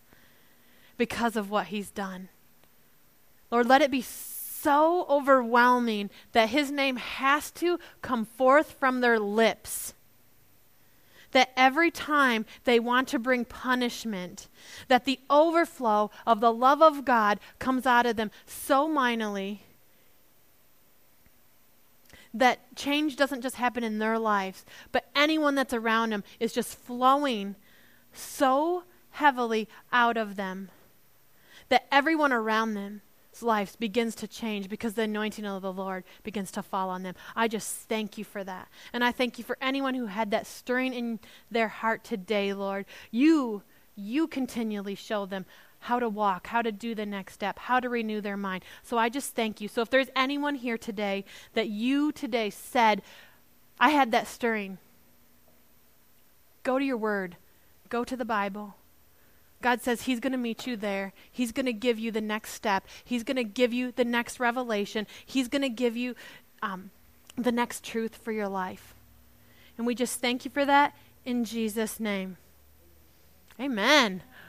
because 0.96 1.34
of 1.34 1.50
what 1.50 1.66
he's 1.66 1.90
done. 1.90 2.28
Lord, 3.50 3.66
let 3.66 3.82
it 3.82 3.90
be 3.90 4.02
so 4.02 5.04
overwhelming 5.10 6.10
that 6.30 6.50
his 6.50 6.70
name 6.70 6.96
has 6.96 7.50
to 7.52 7.80
come 8.02 8.24
forth 8.24 8.70
from 8.70 9.00
their 9.00 9.18
lips 9.18 9.94
that 11.32 11.50
every 11.56 11.90
time 11.90 12.46
they 12.64 12.78
want 12.80 13.08
to 13.08 13.18
bring 13.18 13.44
punishment, 13.44 14.48
that 14.86 15.04
the 15.04 15.18
overflow 15.28 16.10
of 16.24 16.40
the 16.40 16.52
love 16.52 16.80
of 16.80 17.04
God 17.04 17.40
comes 17.58 17.84
out 17.84 18.06
of 18.06 18.16
them 18.16 18.30
so 18.46 18.88
mightily 18.88 19.65
that 22.38 22.76
change 22.76 23.16
doesn't 23.16 23.42
just 23.42 23.56
happen 23.56 23.82
in 23.82 23.98
their 23.98 24.18
lives, 24.18 24.64
but 24.92 25.06
anyone 25.14 25.54
that's 25.54 25.74
around 25.74 26.10
them 26.10 26.24
is 26.38 26.52
just 26.52 26.78
flowing 26.78 27.56
so 28.12 28.84
heavily 29.10 29.68
out 29.92 30.16
of 30.16 30.36
them 30.36 30.70
that 31.68 31.86
everyone 31.90 32.32
around 32.32 32.74
them 32.74 33.00
lives 33.42 33.76
begins 33.76 34.14
to 34.14 34.26
change 34.26 34.68
because 34.68 34.94
the 34.94 35.02
anointing 35.02 35.44
of 35.44 35.62
the 35.62 35.72
Lord 35.72 36.04
begins 36.22 36.50
to 36.52 36.62
fall 36.62 36.88
on 36.88 37.02
them. 37.02 37.14
I 37.34 37.48
just 37.48 37.74
thank 37.88 38.16
you 38.16 38.24
for 38.24 38.42
that. 38.44 38.68
And 38.92 39.04
I 39.04 39.12
thank 39.12 39.38
you 39.38 39.44
for 39.44 39.58
anyone 39.60 39.94
who 39.94 40.06
had 40.06 40.30
that 40.30 40.46
stirring 40.46 40.94
in 40.94 41.20
their 41.50 41.68
heart 41.68 42.04
today, 42.04 42.52
Lord. 42.52 42.86
You 43.10 43.62
you 43.98 44.26
continually 44.28 44.94
show 44.94 45.24
them 45.24 45.46
how 45.86 46.00
to 46.00 46.08
walk, 46.08 46.48
how 46.48 46.62
to 46.62 46.72
do 46.72 46.96
the 46.96 47.06
next 47.06 47.34
step, 47.34 47.60
how 47.60 47.78
to 47.78 47.88
renew 47.88 48.20
their 48.20 48.36
mind. 48.36 48.64
So 48.82 48.98
I 48.98 49.08
just 49.08 49.36
thank 49.36 49.60
you. 49.60 49.68
So 49.68 49.82
if 49.82 49.90
there's 49.90 50.10
anyone 50.16 50.56
here 50.56 50.76
today 50.76 51.24
that 51.54 51.68
you 51.68 52.10
today 52.10 52.50
said, 52.50 53.02
I 53.78 53.90
had 53.90 54.10
that 54.10 54.26
stirring, 54.26 54.78
go 56.64 56.80
to 56.80 56.84
your 56.84 56.96
word, 56.96 57.36
go 57.88 58.02
to 58.02 58.16
the 58.16 58.24
Bible. 58.24 58.74
God 59.62 59.80
says 59.80 60.02
He's 60.02 60.18
going 60.18 60.32
to 60.32 60.38
meet 60.38 60.66
you 60.66 60.76
there. 60.76 61.12
He's 61.30 61.52
going 61.52 61.66
to 61.66 61.72
give 61.72 62.00
you 62.00 62.10
the 62.10 62.20
next 62.20 62.50
step. 62.50 62.88
He's 63.04 63.22
going 63.22 63.36
to 63.36 63.44
give 63.44 63.72
you 63.72 63.92
the 63.92 64.04
next 64.04 64.40
revelation. 64.40 65.06
He's 65.24 65.46
going 65.46 65.62
to 65.62 65.68
give 65.68 65.96
you 65.96 66.16
um, 66.62 66.90
the 67.36 67.52
next 67.52 67.84
truth 67.84 68.16
for 68.16 68.32
your 68.32 68.48
life. 68.48 68.92
And 69.78 69.86
we 69.86 69.94
just 69.94 70.20
thank 70.20 70.44
you 70.44 70.50
for 70.50 70.64
that 70.64 70.96
in 71.24 71.44
Jesus' 71.44 72.00
name. 72.00 72.38
Amen. 73.60 74.22